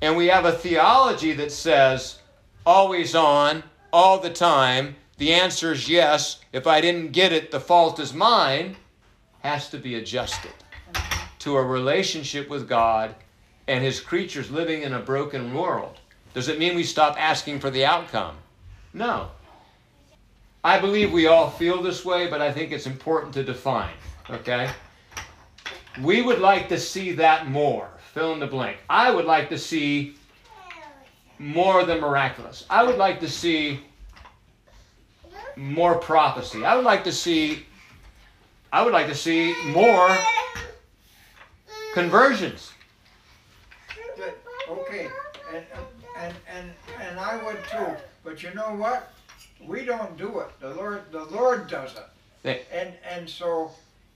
and 0.00 0.16
we 0.16 0.26
have 0.26 0.46
a 0.46 0.52
theology 0.52 1.32
that 1.34 1.52
says 1.52 2.18
always 2.66 3.14
on, 3.14 3.62
all 3.92 4.18
the 4.18 4.30
time, 4.30 4.96
the 5.18 5.32
answer 5.32 5.70
is 5.70 5.88
yes. 5.88 6.40
If 6.52 6.66
I 6.66 6.80
didn't 6.80 7.12
get 7.12 7.32
it, 7.32 7.52
the 7.52 7.60
fault 7.60 8.00
is 8.00 8.12
mine, 8.12 8.74
has 9.42 9.70
to 9.70 9.78
be 9.78 9.94
adjusted 9.94 10.50
to 11.42 11.56
a 11.56 11.62
relationship 11.62 12.48
with 12.48 12.68
God 12.68 13.14
and 13.66 13.82
His 13.82 14.00
creatures 14.00 14.50
living 14.50 14.82
in 14.82 14.92
a 14.94 15.00
broken 15.00 15.52
world. 15.52 15.98
Does 16.34 16.48
it 16.48 16.58
mean 16.58 16.76
we 16.76 16.84
stop 16.84 17.20
asking 17.20 17.58
for 17.58 17.68
the 17.68 17.84
outcome? 17.84 18.36
No. 18.94 19.28
I 20.62 20.78
believe 20.78 21.12
we 21.12 21.26
all 21.26 21.50
feel 21.50 21.82
this 21.82 22.04
way, 22.04 22.28
but 22.28 22.40
I 22.40 22.52
think 22.52 22.70
it's 22.70 22.86
important 22.86 23.34
to 23.34 23.42
define. 23.42 23.94
Okay? 24.30 24.70
We 26.00 26.22
would 26.22 26.38
like 26.38 26.68
to 26.68 26.78
see 26.78 27.12
that 27.12 27.48
more. 27.48 27.88
Fill 28.14 28.32
in 28.34 28.40
the 28.40 28.46
blank. 28.46 28.76
I 28.88 29.10
would 29.10 29.24
like 29.24 29.48
to 29.48 29.58
see 29.58 30.14
more 31.40 31.84
than 31.84 32.00
miraculous. 32.00 32.64
I 32.70 32.84
would 32.84 32.98
like 32.98 33.18
to 33.18 33.28
see 33.28 33.80
more 35.56 35.96
prophecy. 35.96 36.64
I 36.64 36.76
would 36.76 36.84
like 36.84 37.02
to 37.04 37.12
see 37.12 37.66
I 38.72 38.82
would 38.82 38.92
like 38.94 39.08
to 39.08 39.14
see 39.14 39.54
more 39.66 40.16
conversions. 41.94 42.72
Okay, 44.68 45.08
and, 45.54 45.64
and, 46.18 46.34
and, 46.48 46.70
and 47.00 47.20
I 47.20 47.42
would 47.44 47.58
too, 47.70 47.96
but 48.24 48.42
you 48.42 48.54
know 48.54 48.74
what? 48.74 49.12
We 49.66 49.84
don't 49.84 50.16
do 50.16 50.40
it, 50.40 50.48
the 50.60 50.70
Lord, 50.70 51.02
the 51.12 51.24
Lord 51.24 51.68
does 51.68 51.92
it. 51.94 52.04
And, 52.72 52.92
and 53.08 53.28
so, 53.28 53.70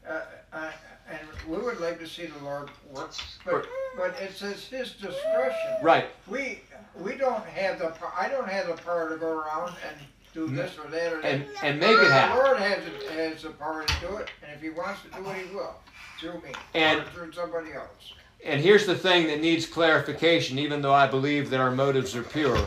uh, 0.08 0.20
uh, 0.52 0.70
and 1.08 1.20
we 1.48 1.58
would 1.58 1.80
like 1.80 1.98
to 2.00 2.06
see 2.06 2.26
the 2.26 2.44
Lord 2.44 2.70
work, 2.92 3.12
but, 3.44 3.66
but 3.96 4.16
it's 4.20 4.40
his, 4.40 4.66
his 4.66 4.92
discretion. 4.92 5.76
Right. 5.82 6.06
We, 6.26 6.60
we 7.00 7.14
don't 7.16 7.44
have 7.44 7.78
the, 7.78 7.92
I 8.18 8.28
don't 8.28 8.48
have 8.48 8.66
the 8.66 8.82
power 8.82 9.08
to 9.10 9.16
go 9.16 9.38
around 9.40 9.74
and 9.88 9.96
do 10.34 10.48
this 10.48 10.76
or 10.78 10.90
that 10.90 11.12
or 11.12 11.22
that. 11.22 11.24
And 11.24 11.44
and 11.62 11.80
make 11.80 11.96
it 11.96 12.10
happen. 12.10 12.36
The. 12.36 12.44
Lord 12.44 12.58
has, 12.58 12.78
has 13.10 13.42
the 13.42 13.50
power 13.50 13.84
to 13.84 13.94
do 14.00 14.16
it, 14.16 14.28
and 14.42 14.52
if 14.52 14.60
he 14.60 14.70
wants 14.70 15.00
to 15.02 15.08
do 15.10 15.28
it, 15.30 15.36
he 15.36 15.54
will, 15.54 15.74
through 16.20 16.40
me, 16.40 16.52
And- 16.74 17.00
or 17.00 17.04
through 17.04 17.32
somebody 17.32 17.72
else. 17.72 18.12
And 18.44 18.60
here's 18.60 18.86
the 18.86 18.94
thing 18.94 19.26
that 19.26 19.40
needs 19.40 19.66
clarification, 19.66 20.58
even 20.58 20.80
though 20.80 20.94
I 20.94 21.06
believe 21.06 21.50
that 21.50 21.60
our 21.60 21.70
motives 21.70 22.14
are 22.14 22.22
pure. 22.22 22.58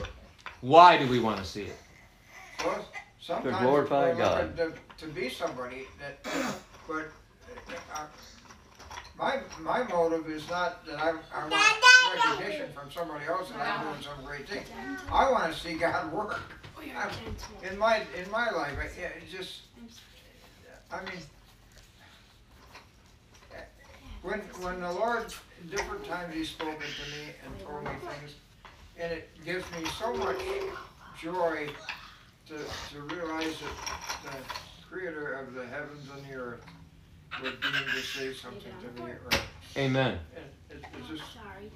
Why 0.61 0.97
do 0.97 1.07
we 1.07 1.19
want 1.19 1.37
to 1.39 1.45
see 1.45 1.63
it? 1.63 1.77
Well, 2.65 2.85
sometimes 3.21 3.57
to 3.57 3.63
glorify 3.63 4.09
we're 4.09 4.15
God. 4.15 4.57
To, 4.57 4.73
to 4.97 5.05
be 5.07 5.29
somebody 5.29 5.87
that, 5.99 6.21
but, 6.87 7.05
uh, 7.95 8.05
my, 9.17 9.39
my 9.61 9.83
motive 9.83 10.27
is 10.29 10.49
not 10.49 10.85
that 10.85 10.99
I, 10.99 11.11
I 11.33 11.47
want 11.47 12.33
recognition 12.37 12.71
from 12.73 12.91
somebody 12.91 13.25
else 13.25 13.49
that 13.51 13.59
I'm 13.61 13.85
doing 13.91 14.01
some 14.03 14.25
great 14.25 14.49
thing. 14.49 14.63
I 15.11 15.31
wanna 15.31 15.53
see 15.53 15.73
God 15.75 16.11
work. 16.11 16.39
I'm- 16.95 17.11
In 17.69 17.77
my, 17.77 18.01
in 18.17 18.29
my 18.31 18.49
life, 18.51 18.73
I, 18.79 18.99
yeah, 18.99 19.07
it 19.07 19.29
just, 19.31 19.61
I 20.91 21.01
mean, 21.03 21.19
when, 24.21 24.39
when 24.61 24.81
the 24.81 24.91
Lord, 24.91 25.33
different 25.69 26.05
times 26.05 26.33
He's 26.33 26.49
spoken 26.49 26.75
to 26.75 27.11
me 27.11 27.33
and 27.45 27.59
told 27.65 27.83
me 27.83 27.91
things, 28.19 28.35
and 28.99 29.11
it 29.13 29.29
gives 29.45 29.65
me 29.71 29.85
so 29.99 30.13
much 30.13 30.37
joy 31.21 31.69
to, 32.47 32.55
to 32.57 33.01
realize 33.15 33.55
that 34.23 34.31
the 34.33 34.85
creator 34.89 35.33
of 35.33 35.53
the 35.53 35.65
heavens 35.65 36.07
and 36.15 36.25
the 36.29 36.35
earth 36.35 36.61
would 37.41 37.61
deign 37.61 37.71
to 37.93 37.99
say 38.01 38.33
something 38.33 38.71
to 38.81 39.03
me, 39.03 39.11
or, 39.11 39.29
Amen. 39.77 40.19
it, 40.35 40.39
it- 40.75 40.83
it's 40.97 41.07
just 41.07 41.23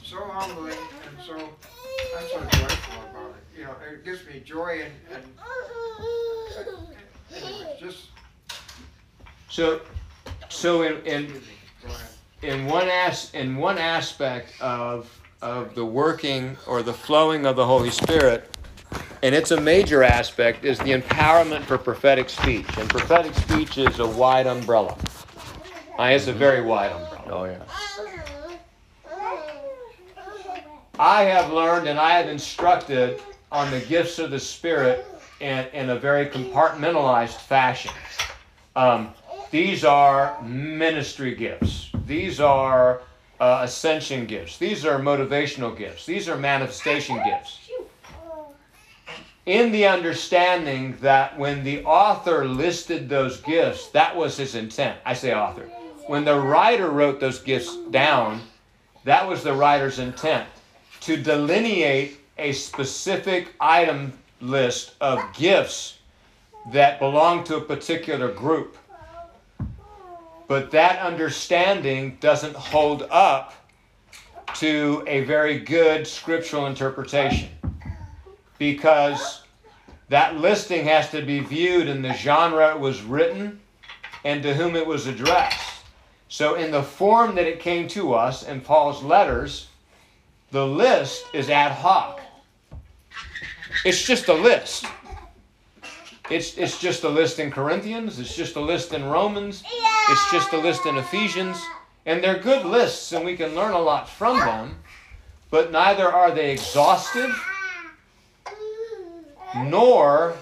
so 0.04 0.18
humbling 0.26 0.72
and 1.08 1.26
so, 1.26 1.36
I'm 1.36 2.28
so 2.28 2.40
joyful 2.60 3.04
about 3.12 3.36
it, 3.36 3.58
you 3.60 3.64
know, 3.66 3.76
it 3.92 4.04
gives 4.04 4.26
me 4.26 4.42
joy 4.46 4.82
and, 4.84 4.94
and, 5.14 5.24
anyway, 7.36 7.78
just, 7.80 8.08
So 9.50 9.82
so 10.50 10.82
in, 10.84 10.98
in 11.06 11.28
go 11.28 11.90
ahead. 11.90 12.10
In 12.44 12.66
one 12.66 12.90
as 12.90 13.34
in 13.34 13.56
one 13.56 13.78
aspect 13.78 14.54
of 14.62 15.10
of 15.42 15.76
the 15.76 15.86
working 15.86 16.58
or 16.68 16.84
the 16.84 16.94
flowing 16.94 17.46
of 17.46 17.56
the 17.56 17.66
Holy 17.66 17.90
Spirit, 17.90 18.50
and 19.22 19.34
it's 19.34 19.52
a 19.52 19.60
major 19.60 20.04
aspect, 20.04 20.64
is 20.64 20.78
the 20.80 20.92
empowerment 20.92 21.64
for 21.64 21.78
prophetic 21.78 22.30
speech. 22.30 22.66
And 22.78 22.90
prophetic 22.90 23.34
speech 23.36 23.78
is 23.78 24.00
a 24.00 24.08
wide 24.08 24.48
umbrella. 24.48 24.98
Uh, 26.00 26.04
it's 26.04 26.28
a 26.28 26.34
very 26.34 26.62
wide 26.62 26.92
umbrella. 26.92 27.24
Oh, 27.30 27.44
yeah. 27.46 27.64
I 31.00 31.24
have 31.24 31.52
learned 31.52 31.88
and 31.88 32.00
I 32.00 32.12
have 32.12 32.30
instructed 32.30 33.22
on 33.52 33.72
the 33.72 33.80
gifts 33.82 34.20
of 34.20 34.32
the 34.32 34.40
Spirit 34.40 35.06
in, 35.40 35.66
in 35.74 35.90
a 35.90 35.96
very 35.96 36.28
compartmentalized 36.28 37.38
fashion. 37.38 37.92
Um, 38.76 39.14
these 39.52 39.84
are 39.84 40.42
ministry 40.42 41.36
gifts. 41.36 41.93
These 42.06 42.40
are 42.40 43.02
uh, 43.40 43.60
ascension 43.64 44.26
gifts. 44.26 44.58
These 44.58 44.86
are 44.86 45.00
motivational 45.00 45.78
gifts. 45.78 46.06
These 46.06 46.28
are 46.30 46.38
manifestation 46.38 47.22
gifts. 47.24 47.70
In 49.46 49.72
the 49.72 49.86
understanding 49.88 50.98
that 51.02 51.38
when 51.38 51.64
the 51.64 51.84
author 51.84 52.46
listed 52.46 53.10
those 53.10 53.42
gifts, 53.42 53.90
that 53.90 54.16
was 54.16 54.38
his 54.38 54.56
intent. 54.56 54.98
I 55.06 55.14
say 55.14 55.34
author. 55.34 55.64
When 56.08 56.24
the 56.24 56.40
writer 56.40 56.90
wrote 56.90 57.20
those 57.20 57.40
gifts 57.40 57.76
down, 57.92 58.42
that 59.04 59.28
was 59.28 59.44
the 59.44 59.54
writer's 59.54 60.00
intent 60.00 60.48
to 61.02 61.18
delineate 61.18 62.20
a 62.38 62.54
specific 62.54 63.54
item 63.60 64.14
list 64.40 64.94
of 65.02 65.22
gifts 65.34 65.98
that 66.72 67.00
belong 67.00 67.44
to 67.46 67.58
a 67.58 67.62
particular 67.62 68.32
group. 68.32 68.78
But 70.48 70.72
that 70.72 71.00
understanding 71.00 72.18
doesn't 72.20 72.56
hold 72.56 73.08
up 73.10 73.54
to 74.56 75.04
a 75.08 75.22
very 75.22 75.60
good 75.60 76.06
scriptural 76.06 76.68
interpretation 76.68 77.50
because 78.58 79.44
that 80.10 80.38
listing 80.38 80.86
has 80.86 81.10
to 81.10 81.22
be 81.22 81.40
viewed 81.40 81.88
in 81.88 82.02
the 82.02 82.14
genre 82.14 82.76
it 82.76 82.80
was 82.80 83.02
written 83.02 83.60
and 84.24 84.44
to 84.44 84.54
whom 84.54 84.76
it 84.76 84.86
was 84.86 85.08
addressed. 85.08 85.70
So, 86.28 86.56
in 86.56 86.72
the 86.72 86.82
form 86.82 87.36
that 87.36 87.46
it 87.46 87.60
came 87.60 87.88
to 87.90 88.14
us 88.14 88.44
in 88.44 88.62
Paul's 88.62 89.04
letters, 89.04 89.68
the 90.52 90.66
list 90.66 91.26
is 91.34 91.50
ad 91.50 91.72
hoc. 91.72 92.22
It's 93.86 94.04
just 94.04 94.28
a 94.30 94.34
list. 94.34 94.86
It's, 96.30 96.58
it's 96.58 96.80
just 96.80 97.04
a 97.04 97.10
list 97.10 97.40
in 97.40 97.52
Corinthians, 97.52 98.18
it's 98.18 98.36
just 98.36 98.56
a 98.56 98.62
list 98.62 98.94
in 98.94 99.04
Romans, 99.04 99.64
it's 100.10 100.32
just 100.32 100.54
a 100.54 100.58
list 100.58 100.86
in 100.86 100.98
Ephesians. 100.98 101.62
And 102.06 102.22
they're 102.22 102.40
good 102.40 102.66
lists, 102.66 103.14
and 103.14 103.24
we 103.24 103.38
can 103.38 103.56
learn 103.56 103.72
a 103.72 103.80
lot 103.80 104.10
from 104.10 104.38
them, 104.40 104.76
but 105.50 105.72
neither 105.72 106.12
are 106.12 106.32
they 106.32 106.52
exhaustive, 106.52 107.34
nor 109.56 110.36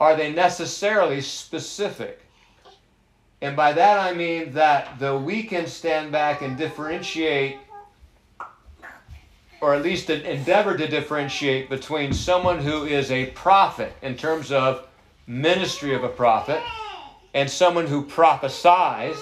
are 0.00 0.14
they 0.14 0.32
necessarily 0.32 1.20
specific. 1.20 2.20
And 3.42 3.56
by 3.56 3.72
that 3.72 3.98
I 3.98 4.14
mean 4.14 4.52
that 4.52 4.98
the 5.00 5.16
we 5.16 5.42
can 5.42 5.66
stand 5.66 6.12
back 6.12 6.42
and 6.42 6.56
differentiate, 6.56 7.58
or 9.60 9.74
at 9.74 9.82
least 9.82 10.08
endeavor 10.08 10.76
to 10.76 10.86
differentiate 10.86 11.68
between 11.68 12.12
someone 12.12 12.60
who 12.60 12.84
is 12.84 13.10
a 13.10 13.26
prophet 13.26 13.92
in 14.02 14.16
terms 14.16 14.52
of 14.52 14.86
ministry 15.26 15.94
of 15.94 16.04
a 16.04 16.08
prophet, 16.08 16.62
and 17.34 17.48
someone 17.48 17.86
who 17.86 18.02
prophesies, 18.02 19.16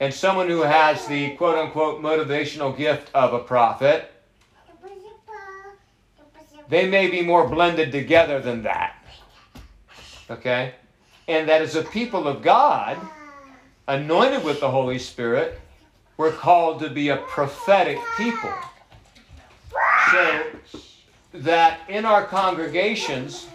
and 0.00 0.12
someone 0.12 0.48
who 0.48 0.62
has 0.62 1.06
the 1.06 1.30
quote 1.36 1.56
unquote 1.56 2.02
motivational 2.02 2.76
gift 2.76 3.10
of 3.14 3.32
a 3.32 3.38
prophet. 3.38 4.12
They 6.68 6.88
may 6.88 7.08
be 7.08 7.22
more 7.22 7.48
blended 7.48 7.92
together 7.92 8.40
than 8.40 8.64
that. 8.64 8.96
Okay? 10.28 10.74
And 11.28 11.48
that 11.48 11.62
as 11.62 11.76
a 11.76 11.82
people 11.82 12.26
of 12.26 12.42
God, 12.42 12.98
anointed 13.88 14.44
with 14.44 14.60
the 14.60 14.70
Holy 14.70 14.98
Spirit, 14.98 15.60
we're 16.16 16.32
called 16.32 16.80
to 16.80 16.90
be 16.90 17.10
a 17.10 17.18
prophetic 17.18 17.98
people. 18.16 18.52
So 20.10 20.44
that 21.34 21.80
in 21.88 22.04
our 22.04 22.24
congregations 22.24 23.46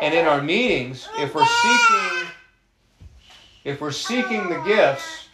and 0.00 0.14
in 0.14 0.26
our 0.26 0.42
meetings, 0.42 1.08
if 1.18 1.34
we're 1.34 1.44
seeking 1.44 2.17
if 3.64 3.80
we're 3.80 3.92
seeking 3.92 4.48
the 4.48 4.60
gifts, 4.60 5.28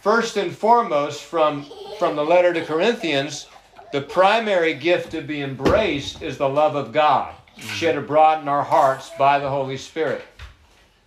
first 0.00 0.36
and 0.36 0.54
foremost 0.54 1.22
from 1.22 1.66
from 1.98 2.16
the 2.16 2.24
letter 2.24 2.54
to 2.54 2.64
Corinthians, 2.64 3.46
the 3.92 4.00
primary 4.00 4.74
gift 4.74 5.10
to 5.12 5.20
be 5.20 5.42
embraced 5.42 6.22
is 6.22 6.38
the 6.38 6.48
love 6.48 6.74
of 6.74 6.92
God 6.92 7.34
shed 7.58 7.96
abroad 7.96 8.40
in 8.42 8.48
our 8.48 8.62
hearts 8.62 9.10
by 9.18 9.38
the 9.38 9.48
Holy 9.48 9.76
Spirit. 9.76 10.22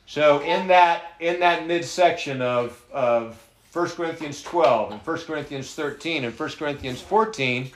So 0.06 0.42
in 0.42 0.68
that 0.68 1.14
in 1.20 1.40
that 1.40 1.66
midsection 1.66 2.42
of 2.42 2.82
of 2.92 3.40
1 3.72 3.90
Corinthians 3.90 4.44
12 4.44 4.92
and 4.92 5.02
1 5.02 5.18
Corinthians 5.22 5.74
13 5.74 6.26
and 6.26 6.40
1 6.40 6.50
Corinthians 6.50 7.02
14, 7.02 7.72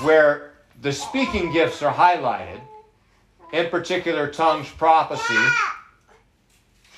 where 0.00 0.54
the 0.80 0.90
speaking 0.90 1.52
gifts 1.52 1.82
are 1.82 1.92
highlighted, 1.92 2.60
in 3.52 3.68
particular 3.68 4.28
tongues, 4.28 4.70
prophecy, 4.70 5.36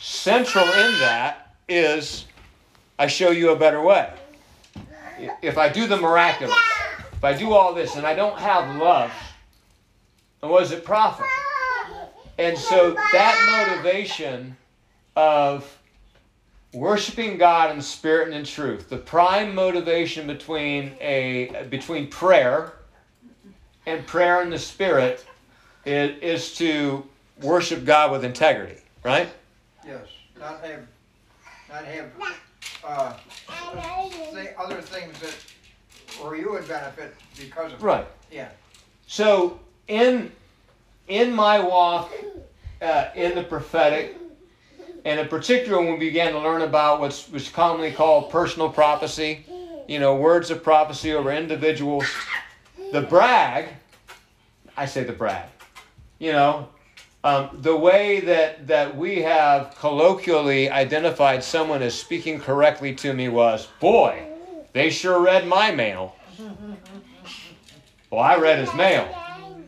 central 0.05 0.67
in 0.67 0.99
that 1.01 1.57
is 1.67 2.27
I 2.99 3.07
show 3.07 3.31
you 3.31 3.53
a 3.53 3.57
better 3.57 3.81
way. 3.81 4.13
If 5.41 5.57
I 5.57 5.71
do 5.71 5.87
the 5.87 5.97
miraculous, 5.97 6.55
if 7.13 7.25
I 7.25 7.33
do 7.33 7.53
all 7.55 7.73
this 7.73 7.97
and 7.97 8.07
I 8.07 8.15
don't 8.15 8.39
have 8.39 8.77
love, 8.77 9.11
and 10.43 10.51
what 10.51 10.61
does 10.61 10.73
it 10.73 10.85
profit? 10.85 11.25
And 12.37 12.59
so 12.59 12.93
that 13.13 13.67
motivation 13.67 14.55
of 15.17 15.79
worshiping 16.75 17.39
God 17.39 17.75
in 17.75 17.81
spirit 17.81 18.29
and 18.29 18.37
in 18.37 18.45
truth, 18.45 18.91
the 18.91 18.99
prime 18.99 19.55
motivation 19.55 20.27
between 20.27 20.93
a 21.01 21.67
between 21.71 22.09
prayer 22.09 22.75
and 23.87 24.07
prayer 24.07 24.43
in 24.43 24.51
the 24.51 24.59
spirit 24.59 25.25
is, 25.87 26.19
is 26.21 26.55
to 26.57 27.07
worship 27.41 27.87
God 27.87 28.13
with 28.13 28.23
integrity, 28.23 28.83
right? 29.03 29.31
Yes, 29.87 30.07
not 30.39 30.65
have, 30.65 30.87
not 31.69 31.85
have, 31.85 32.11
uh, 32.85 33.15
say 34.33 34.55
other 34.59 34.81
things 34.81 35.19
that, 35.21 35.35
where 36.23 36.37
you 36.37 36.53
would 36.53 36.67
benefit 36.67 37.15
because 37.39 37.73
of. 37.73 37.81
it. 37.81 37.85
Right. 37.85 38.07
Yeah. 38.31 38.49
So 39.07 39.61
in 39.89 40.33
in 41.09 41.33
my 41.33 41.61
walk 41.61 42.13
uh, 42.81 43.09
in 43.15 43.35
the 43.35 43.43
prophetic, 43.43 44.17
and 45.05 45.21
in 45.21 45.29
particular 45.29 45.79
when 45.79 45.93
we 45.93 45.99
began 45.99 46.33
to 46.33 46.39
learn 46.39 46.63
about 46.63 47.01
what's 47.01 47.29
what's 47.29 47.51
commonly 47.51 47.93
called 47.93 48.31
personal 48.31 48.71
prophecy, 48.71 49.45
you 49.87 49.99
know, 49.99 50.17
words 50.17 50.51
of 50.51 50.63
prophecy 50.63 51.13
over 51.13 51.31
individuals, 51.31 52.07
the 52.93 53.03
brag, 53.03 53.69
I 54.77 54.87
say 54.87 55.05
the 55.05 55.13
brag, 55.13 55.49
you 56.19 56.33
know, 56.33 56.69
um, 57.25 57.59
the 57.63 57.75
way 57.75 58.21
that 58.21 58.67
that 58.67 58.95
we 58.95 59.23
have 59.23 59.75
colloquially 59.81 60.71
identified 60.71 61.43
someone 61.43 61.83
as 61.83 61.99
speaking 61.99 62.39
correctly 62.39 62.95
to 62.97 63.15
me 63.15 63.29
was, 63.29 63.67
boy, 63.81 64.27
they 64.75 64.91
sure 64.91 65.21
read 65.21 65.47
my 65.47 65.71
mail. 65.71 66.15
Well, 68.11 68.21
I 68.21 68.37
read 68.37 68.59
his 68.59 68.73
mail. 68.75 69.09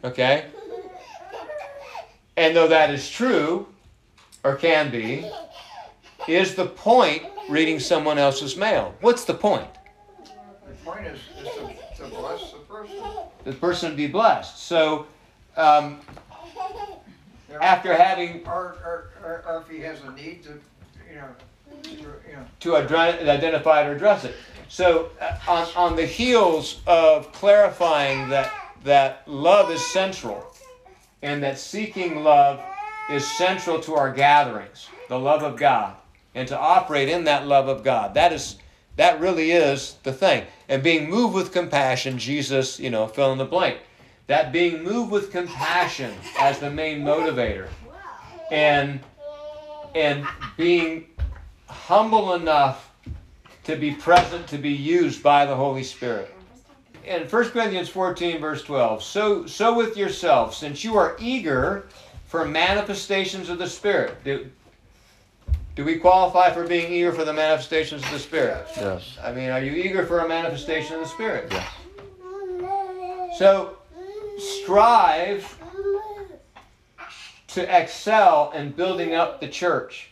Okay? 0.04 0.44
And 2.36 2.54
though 2.54 2.68
that 2.68 2.90
is 2.90 3.08
true, 3.08 3.66
or 4.44 4.56
can 4.56 4.90
be, 4.90 5.28
is 6.28 6.54
the 6.54 6.66
point 6.66 7.22
reading 7.48 7.80
someone 7.80 8.18
else's 8.18 8.56
mail? 8.56 8.94
What's 9.00 9.24
the 9.24 9.34
point? 9.34 9.68
The 10.68 10.74
point 10.84 11.06
is, 11.06 11.20
is 11.38 11.54
to, 11.54 12.04
to 12.04 12.10
bless 12.10 12.52
the 12.52 12.58
person. 12.58 13.02
The 13.44 13.52
person 13.52 13.96
be 13.96 14.06
blessed. 14.06 14.58
So, 14.58 15.06
um, 15.56 16.00
know, 17.58 17.64
after 17.64 17.94
having 17.94 18.46
Or, 18.46 18.76
or, 18.84 19.10
or, 19.22 19.44
or 19.46 19.62
if 19.62 19.68
he 19.68 19.80
has 19.82 20.02
a 20.02 20.12
need 20.12 20.42
to, 20.44 20.50
you 21.10 21.16
know, 21.16 21.28
to, 21.82 21.90
you 21.90 22.32
know, 22.32 22.44
to 22.60 22.76
identify 22.76 23.82
it 23.82 23.88
or 23.88 23.96
address 23.96 24.24
it. 24.24 24.34
So, 24.68 25.10
uh, 25.20 25.38
on, 25.48 25.68
on 25.76 25.96
the 25.96 26.06
heels 26.06 26.80
of 26.86 27.32
clarifying 27.32 28.28
that, 28.30 28.52
that 28.84 29.22
love 29.26 29.70
is 29.70 29.84
central 29.92 30.44
and 31.22 31.42
that 31.42 31.58
seeking 31.58 32.22
love 32.22 32.60
is 33.10 33.26
central 33.36 33.80
to 33.80 33.94
our 33.94 34.12
gatherings, 34.12 34.88
the 35.08 35.18
love 35.18 35.42
of 35.42 35.56
God, 35.56 35.96
and 36.34 36.46
to 36.48 36.58
operate 36.58 37.08
in 37.08 37.24
that 37.24 37.46
love 37.46 37.68
of 37.68 37.84
God. 37.84 38.14
That 38.14 38.32
is 38.32 38.56
that 38.96 39.20
really 39.20 39.50
is 39.52 39.96
the 40.02 40.12
thing. 40.12 40.46
And 40.68 40.82
being 40.82 41.08
moved 41.08 41.34
with 41.34 41.52
compassion, 41.52 42.18
Jesus, 42.18 42.80
you 42.80 42.90
know, 42.90 43.06
fill 43.06 43.32
in 43.32 43.38
the 43.38 43.44
blank. 43.44 43.78
That 44.26 44.52
being 44.52 44.82
moved 44.82 45.10
with 45.10 45.30
compassion 45.30 46.12
as 46.40 46.58
the 46.58 46.70
main 46.70 47.02
motivator. 47.02 47.68
And 48.50 49.00
and 49.94 50.26
being 50.56 51.06
humble 51.68 52.34
enough 52.34 52.90
to 53.64 53.76
be 53.76 53.92
present 53.92 54.46
to 54.48 54.58
be 54.58 54.70
used 54.70 55.22
by 55.22 55.46
the 55.46 55.54
Holy 55.54 55.82
Spirit. 55.82 56.32
In 57.04 57.22
1 57.22 57.50
Corinthians 57.50 57.88
14, 57.88 58.40
verse 58.40 58.62
12, 58.62 59.02
so, 59.02 59.46
so 59.46 59.76
with 59.76 59.96
yourself, 59.96 60.54
since 60.54 60.84
you 60.84 60.96
are 60.96 61.16
eager 61.18 61.86
for 62.26 62.44
manifestations 62.44 63.48
of 63.48 63.58
the 63.58 63.68
Spirit. 63.68 64.22
Do, 64.24 64.50
do 65.76 65.84
we 65.84 65.96
qualify 65.96 66.50
for 66.50 66.66
being 66.66 66.92
eager 66.92 67.12
for 67.12 67.24
the 67.24 67.32
manifestations 67.32 68.02
of 68.04 68.10
the 68.10 68.18
Spirit? 68.18 68.66
Yes. 68.76 69.16
I 69.22 69.32
mean, 69.32 69.50
are 69.50 69.62
you 69.62 69.72
eager 69.72 70.04
for 70.04 70.20
a 70.20 70.28
manifestation 70.28 70.96
of 70.96 71.02
the 71.02 71.08
Spirit? 71.08 71.52
Yes. 71.52 71.68
So 73.38 73.75
strive 74.38 75.58
to 77.48 77.80
excel 77.80 78.52
in 78.54 78.70
building 78.70 79.14
up 79.14 79.40
the 79.40 79.48
church. 79.48 80.10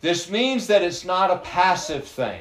This 0.00 0.30
means 0.30 0.66
that 0.66 0.82
it's 0.82 1.04
not 1.04 1.30
a 1.30 1.38
passive 1.38 2.04
thing. 2.04 2.40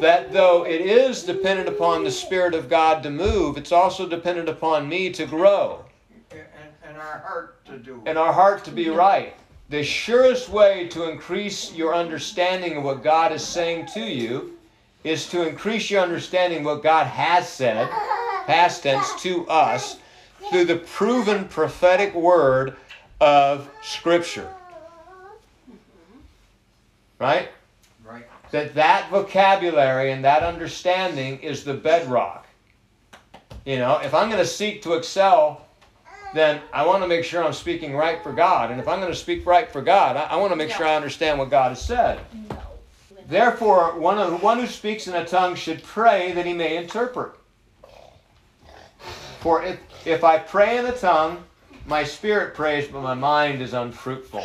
That 0.00 0.32
though 0.32 0.64
it 0.64 0.80
is 0.80 1.24
dependent 1.24 1.68
upon 1.68 2.04
the 2.04 2.10
Spirit 2.10 2.54
of 2.54 2.68
God 2.68 3.02
to 3.02 3.10
move, 3.10 3.56
it's 3.56 3.72
also 3.72 4.08
dependent 4.08 4.48
upon 4.48 4.88
me 4.88 5.10
to 5.12 5.26
grow 5.26 5.84
and, 6.30 6.40
and 6.84 6.96
our 6.96 7.18
heart 7.18 7.64
to 7.66 7.78
do. 7.78 8.02
and 8.06 8.16
our 8.16 8.32
heart 8.32 8.64
to 8.64 8.70
be 8.70 8.88
right. 8.88 9.34
The 9.70 9.82
surest 9.82 10.48
way 10.48 10.88
to 10.88 11.10
increase 11.10 11.74
your 11.74 11.94
understanding 11.94 12.76
of 12.76 12.84
what 12.84 13.02
God 13.02 13.32
is 13.32 13.46
saying 13.46 13.86
to 13.94 14.00
you 14.00 14.56
is 15.04 15.28
to 15.28 15.46
increase 15.46 15.90
your 15.90 16.02
understanding 16.02 16.60
of 16.60 16.64
what 16.64 16.82
God 16.82 17.06
has 17.06 17.48
said, 17.48 17.88
past 18.46 18.82
tense, 18.82 19.20
to 19.22 19.46
us 19.48 19.98
through 20.50 20.64
the 20.64 20.76
proven 20.76 21.46
prophetic 21.46 22.14
word 22.14 22.76
of 23.20 23.70
Scripture. 23.82 24.52
Right? 27.18 27.48
Right. 28.04 28.24
that 28.52 28.74
that 28.74 29.10
vocabulary 29.10 30.12
and 30.12 30.24
that 30.24 30.42
understanding 30.42 31.40
is 31.40 31.64
the 31.64 31.74
bedrock. 31.74 32.46
You 33.64 33.78
know, 33.78 33.98
if 33.98 34.14
I'm 34.14 34.28
going 34.28 34.40
to 34.40 34.48
seek 34.48 34.82
to 34.82 34.94
excel, 34.94 35.66
then 36.34 36.60
I 36.72 36.86
want 36.86 37.02
to 37.02 37.08
make 37.08 37.24
sure 37.24 37.44
I'm 37.44 37.52
speaking 37.52 37.96
right 37.96 38.22
for 38.22 38.32
God. 38.32 38.70
And 38.70 38.80
if 38.80 38.88
I'm 38.88 39.00
going 39.00 39.12
to 39.12 39.18
speak 39.18 39.44
right 39.44 39.70
for 39.70 39.82
God, 39.82 40.16
I, 40.16 40.24
I 40.24 40.36
want 40.36 40.52
to 40.52 40.56
make 40.56 40.70
sure 40.70 40.86
I 40.86 40.94
understand 40.94 41.38
what 41.38 41.50
God 41.50 41.70
has 41.70 41.82
said. 41.82 42.20
Therefore, 43.26 43.98
one, 43.98 44.18
of, 44.18 44.42
one 44.42 44.58
who 44.58 44.66
speaks 44.66 45.06
in 45.06 45.14
a 45.14 45.24
tongue 45.24 45.54
should 45.54 45.82
pray 45.82 46.32
that 46.32 46.46
he 46.46 46.54
may 46.54 46.76
interpret. 46.76 47.32
For 49.40 49.62
if, 49.62 49.78
if 50.04 50.24
I 50.24 50.38
pray 50.38 50.78
in 50.78 50.84
the 50.84 50.92
tongue, 50.92 51.44
my 51.86 52.04
spirit 52.04 52.54
prays, 52.54 52.88
but 52.88 53.02
my 53.02 53.14
mind 53.14 53.62
is 53.62 53.72
unfruitful. 53.72 54.44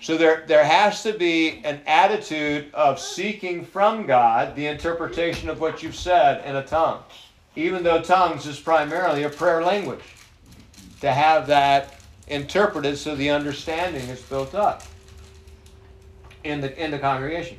So 0.00 0.16
there, 0.16 0.44
there 0.48 0.64
has 0.64 1.02
to 1.04 1.12
be 1.12 1.62
an 1.64 1.80
attitude 1.86 2.72
of 2.74 2.98
seeking 2.98 3.64
from 3.64 4.04
God 4.04 4.56
the 4.56 4.66
interpretation 4.66 5.48
of 5.48 5.60
what 5.60 5.82
you've 5.82 5.96
said 5.96 6.44
in 6.44 6.56
a 6.56 6.64
tongue, 6.64 7.02
even 7.54 7.82
though 7.82 8.02
tongues 8.02 8.46
is 8.46 8.58
primarily 8.58 9.22
a 9.22 9.28
prayer 9.28 9.62
language. 9.64 10.02
To 11.02 11.12
have 11.12 11.46
that 11.48 12.00
interpreted 12.28 12.98
so 12.98 13.14
the 13.16 13.30
understanding 13.30 14.08
is 14.08 14.20
built 14.22 14.54
up 14.54 14.82
in 16.44 16.60
the 16.60 16.82
in 16.82 16.90
the 16.90 16.98
congregation. 16.98 17.58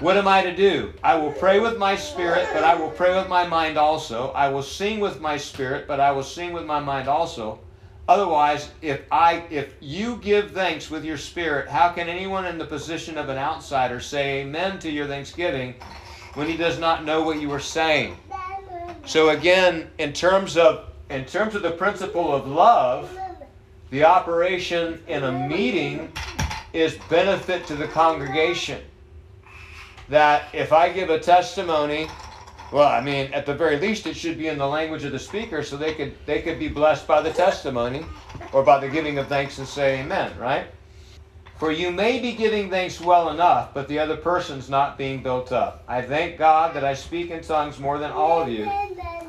What 0.00 0.16
am 0.16 0.28
I 0.28 0.42
to 0.42 0.54
do? 0.54 0.92
I 1.02 1.16
will 1.16 1.32
pray 1.32 1.58
with 1.58 1.76
my 1.76 1.96
spirit, 1.96 2.48
but 2.52 2.62
I 2.62 2.74
will 2.76 2.90
pray 2.90 3.16
with 3.18 3.28
my 3.28 3.46
mind 3.46 3.76
also. 3.76 4.30
I 4.30 4.48
will 4.48 4.62
sing 4.62 5.00
with 5.00 5.20
my 5.20 5.36
spirit, 5.36 5.88
but 5.88 5.98
I 5.98 6.12
will 6.12 6.22
sing 6.22 6.52
with 6.52 6.64
my 6.64 6.78
mind 6.78 7.08
also. 7.08 7.58
Otherwise, 8.08 8.70
if 8.80 9.02
I 9.10 9.44
if 9.50 9.74
you 9.80 10.16
give 10.16 10.52
thanks 10.52 10.88
with 10.88 11.04
your 11.04 11.18
spirit, 11.18 11.68
how 11.68 11.90
can 11.90 12.08
anyone 12.08 12.46
in 12.46 12.56
the 12.58 12.64
position 12.64 13.18
of 13.18 13.28
an 13.28 13.36
outsider 13.36 14.00
say 14.00 14.40
amen 14.40 14.78
to 14.78 14.90
your 14.90 15.06
thanksgiving 15.06 15.74
when 16.34 16.48
he 16.48 16.56
does 16.56 16.78
not 16.78 17.04
know 17.04 17.22
what 17.22 17.40
you 17.40 17.52
are 17.52 17.60
saying? 17.60 18.16
So 19.04 19.30
again, 19.30 19.90
in 19.98 20.12
terms 20.12 20.56
of 20.56 20.86
in 21.10 21.24
terms 21.24 21.54
of 21.54 21.62
the 21.62 21.72
principle 21.72 22.34
of 22.34 22.46
love, 22.46 23.10
the 23.90 24.04
operation 24.04 25.02
in 25.08 25.24
a 25.24 25.48
meeting 25.48 26.12
is 26.72 26.96
benefit 27.10 27.66
to 27.66 27.74
the 27.74 27.88
congregation. 27.88 28.80
That 30.08 30.54
if 30.54 30.72
I 30.72 30.90
give 30.90 31.10
a 31.10 31.18
testimony 31.18 32.08
well, 32.70 32.88
I 32.88 33.00
mean, 33.00 33.32
at 33.32 33.46
the 33.46 33.54
very 33.54 33.78
least, 33.78 34.06
it 34.06 34.14
should 34.14 34.36
be 34.36 34.48
in 34.48 34.58
the 34.58 34.66
language 34.66 35.02
of 35.04 35.12
the 35.12 35.18
speaker, 35.18 35.62
so 35.62 35.76
they 35.76 35.94
could 35.94 36.14
they 36.26 36.42
could 36.42 36.58
be 36.58 36.68
blessed 36.68 37.06
by 37.06 37.22
the 37.22 37.32
testimony, 37.32 38.04
or 38.52 38.62
by 38.62 38.78
the 38.78 38.88
giving 38.88 39.16
of 39.18 39.26
thanks 39.26 39.58
and 39.58 39.66
say 39.66 40.00
Amen. 40.00 40.36
Right? 40.38 40.66
For 41.56 41.72
you 41.72 41.90
may 41.90 42.20
be 42.20 42.32
giving 42.32 42.70
thanks 42.70 43.00
well 43.00 43.30
enough, 43.30 43.74
but 43.74 43.88
the 43.88 43.98
other 43.98 44.16
person's 44.16 44.68
not 44.68 44.96
being 44.96 45.22
built 45.22 45.50
up. 45.50 45.82
I 45.88 46.02
thank 46.02 46.38
God 46.38 46.74
that 46.76 46.84
I 46.84 46.94
speak 46.94 47.30
in 47.30 47.42
tongues 47.42 47.80
more 47.80 47.98
than 47.98 48.12
all 48.12 48.42
of 48.42 48.48
you. 48.48 48.70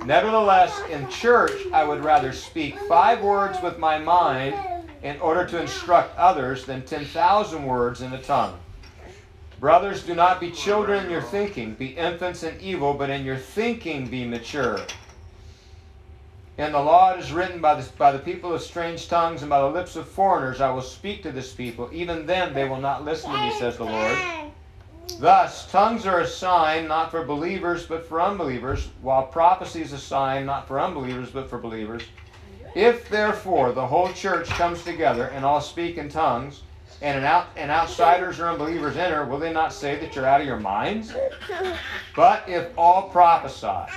Nevertheless, 0.06 0.80
in 0.92 1.10
church, 1.10 1.60
I 1.74 1.84
would 1.84 2.04
rather 2.04 2.32
speak 2.32 2.78
five 2.82 3.24
words 3.24 3.60
with 3.64 3.80
my 3.80 3.98
mind 3.98 4.56
in 5.02 5.20
order 5.22 5.44
to 5.48 5.60
instruct 5.60 6.16
others 6.18 6.66
than 6.66 6.84
10,000 6.84 7.66
words 7.66 8.02
in 8.02 8.14
a 8.14 8.22
tongue. 8.22 8.60
Brothers, 9.60 10.04
do 10.04 10.16
not 10.16 10.40
be 10.40 10.52
children 10.52 11.06
in 11.06 11.12
your 11.12 11.22
thinking, 11.22 11.74
be 11.74 11.88
infants 11.88 12.44
in 12.44 12.58
evil, 12.62 12.94
but 12.94 13.10
in 13.10 13.26
your 13.26 13.36
thinking 13.36 14.08
be 14.08 14.26
mature. 14.26 14.80
In 16.58 16.72
the 16.72 16.80
law 16.80 17.14
is 17.14 17.34
written 17.34 17.60
by 17.60 17.76
the, 17.76 17.90
by 17.98 18.12
the 18.12 18.20
people 18.20 18.54
of 18.54 18.62
strange 18.62 19.10
tongues 19.10 19.42
and 19.42 19.50
by 19.50 19.60
the 19.60 19.70
lips 19.70 19.96
of 19.96 20.08
foreigners 20.08 20.62
I 20.62 20.72
will 20.72 20.82
speak 20.82 21.24
to 21.24 21.32
this 21.32 21.54
people. 21.54 21.90
Even 21.92 22.26
then 22.26 22.54
they 22.54 22.68
will 22.68 22.80
not 22.80 23.04
listen 23.04 23.32
to 23.32 23.38
me, 23.38 23.52
says 23.58 23.78
the 23.78 23.86
Lord. 23.86 24.18
Thus, 25.20 25.70
tongues 25.72 26.06
are 26.06 26.20
a 26.22 26.28
sign 26.28 26.88
not 26.88 27.12
for 27.12 27.26
believers 27.26 27.86
but 27.86 28.06
for 28.06 28.22
unbelievers, 28.22 28.90
while 29.02 29.26
prophecy 29.26 29.82
is 29.82 29.92
a 29.92 29.98
sign 29.98 30.46
not 30.46 30.68
for 30.68 30.80
unbelievers 30.80 31.32
but 31.32 31.50
for 31.50 31.58
believers. 31.58 32.04
If 32.76 33.10
therefore 33.10 33.74
the 33.74 33.88
whole 33.88 34.12
church 34.14 34.48
comes 34.50 34.84
together 34.84 35.26
and 35.28 35.44
all 35.44 35.60
speak 35.60 35.98
in 35.98 36.08
tongues, 36.08 36.62
and 37.02 37.18
an 37.18 37.24
out 37.24 37.48
and 37.56 37.72
outsiders 37.72 38.40
or 38.40 38.48
unbelievers 38.48 38.98
enter, 38.98 39.26
will 39.26 39.40
they 39.40 39.54
not 39.54 39.74
say 39.74 39.98
that 40.00 40.16
you're 40.16 40.26
out 40.26 40.42
of 40.42 40.48
your 40.48 40.60
minds? 40.60 41.14
But 42.16 42.48
if 42.48 42.68
all 42.78 43.10
prophesy, 43.10 43.92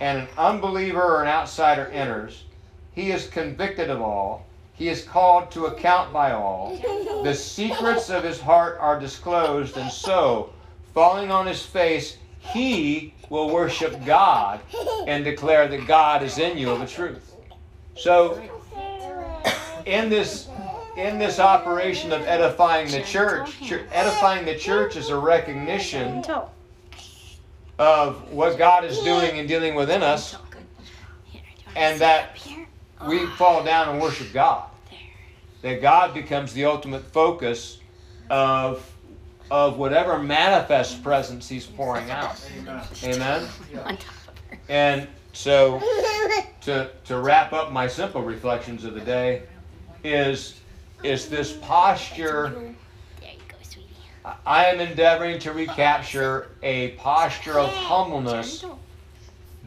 and 0.00 0.18
an 0.18 0.28
unbeliever 0.36 1.02
or 1.02 1.22
an 1.22 1.28
outsider 1.28 1.86
enters, 1.86 2.44
he 2.92 3.10
is 3.10 3.28
convicted 3.28 3.90
of 3.90 4.00
all, 4.00 4.44
he 4.74 4.88
is 4.88 5.02
called 5.02 5.50
to 5.52 5.66
account 5.66 6.12
by 6.12 6.32
all. 6.32 6.76
The 7.24 7.34
secrets 7.34 8.10
of 8.10 8.22
his 8.22 8.40
heart 8.40 8.78
are 8.80 9.00
disclosed, 9.00 9.76
and 9.76 9.90
so, 9.90 10.52
falling 10.94 11.30
on 11.30 11.46
his 11.46 11.64
face, 11.64 12.18
he 12.38 13.12
will 13.28 13.50
worship 13.50 14.04
God 14.04 14.60
and 15.06 15.24
declare 15.24 15.66
that 15.68 15.86
God 15.86 16.22
is 16.22 16.38
in 16.38 16.56
you 16.56 16.70
of 16.70 16.78
the 16.80 16.86
truth. 16.86 17.34
So, 17.96 18.40
in 19.84 20.08
this 20.08 20.48
in 20.98 21.16
this 21.16 21.38
operation 21.38 22.12
of 22.12 22.22
edifying 22.26 22.90
the 22.90 23.02
church, 23.02 23.50
edifying 23.92 24.44
the 24.44 24.56
church 24.56 24.96
is 24.96 25.10
a 25.10 25.16
recognition 25.16 26.24
of 27.78 28.32
what 28.32 28.58
God 28.58 28.84
is 28.84 28.98
doing 29.00 29.38
and 29.38 29.46
dealing 29.46 29.76
within 29.76 30.02
us, 30.02 30.36
and 31.76 32.00
that 32.00 32.36
we 33.06 33.26
fall 33.26 33.62
down 33.62 33.90
and 33.90 34.02
worship 34.02 34.32
God. 34.32 34.68
That 35.62 35.80
God 35.80 36.14
becomes 36.14 36.52
the 36.52 36.64
ultimate 36.64 37.04
focus 37.04 37.78
of 38.28 38.92
of 39.50 39.78
whatever 39.78 40.18
manifest 40.18 41.02
presence 41.02 41.48
He's 41.48 41.64
pouring 41.64 42.10
out. 42.10 42.44
Amen. 42.58 42.82
Amen. 43.04 43.48
And 44.68 45.06
so, 45.32 45.78
to 46.62 46.90
to 47.04 47.20
wrap 47.20 47.52
up 47.52 47.70
my 47.70 47.86
simple 47.86 48.22
reflections 48.22 48.84
of 48.84 48.94
the 48.94 49.00
day, 49.00 49.44
is 50.02 50.60
is 51.02 51.28
this 51.28 51.52
posture. 51.52 52.50
There 53.20 53.30
you 53.32 53.38
go, 53.48 53.56
sweetie. 53.62 53.88
I 54.46 54.66
am 54.66 54.80
endeavoring 54.80 55.38
to 55.40 55.52
recapture 55.52 56.48
a 56.62 56.88
posture 56.92 57.58
of 57.58 57.70
humbleness 57.70 58.64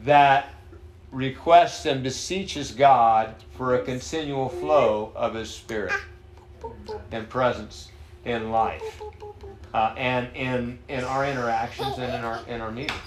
that 0.03 0.53
requests 1.11 1.86
and 1.86 2.03
beseeches 2.03 2.71
God 2.71 3.36
for 3.57 3.75
a 3.75 3.84
continual 3.84 4.49
flow 4.49 5.11
of 5.15 5.34
His 5.34 5.49
Spirit 5.49 5.93
and 7.11 7.27
presence 7.29 7.89
in 8.25 8.51
life, 8.51 9.01
uh, 9.73 9.93
and 9.97 10.29
in 10.36 10.77
in 10.89 11.03
our 11.03 11.25
interactions 11.25 11.97
and 11.97 12.13
in 12.13 12.23
our 12.23 12.39
in 12.47 12.61
our 12.61 12.71
meetings. 12.71 12.99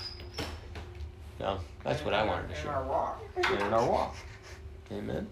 So 1.39 1.59
that's 1.83 2.05
what 2.05 2.15
I 2.15 2.25
wanted 2.25 2.49
to 2.49 2.57
In 2.57 2.63
share. 2.63 2.73
our 2.73 2.85
walk. 2.85 3.23
In 3.53 3.73
our 3.73 3.89
walk. 3.89 4.17
Amen. 4.93 5.27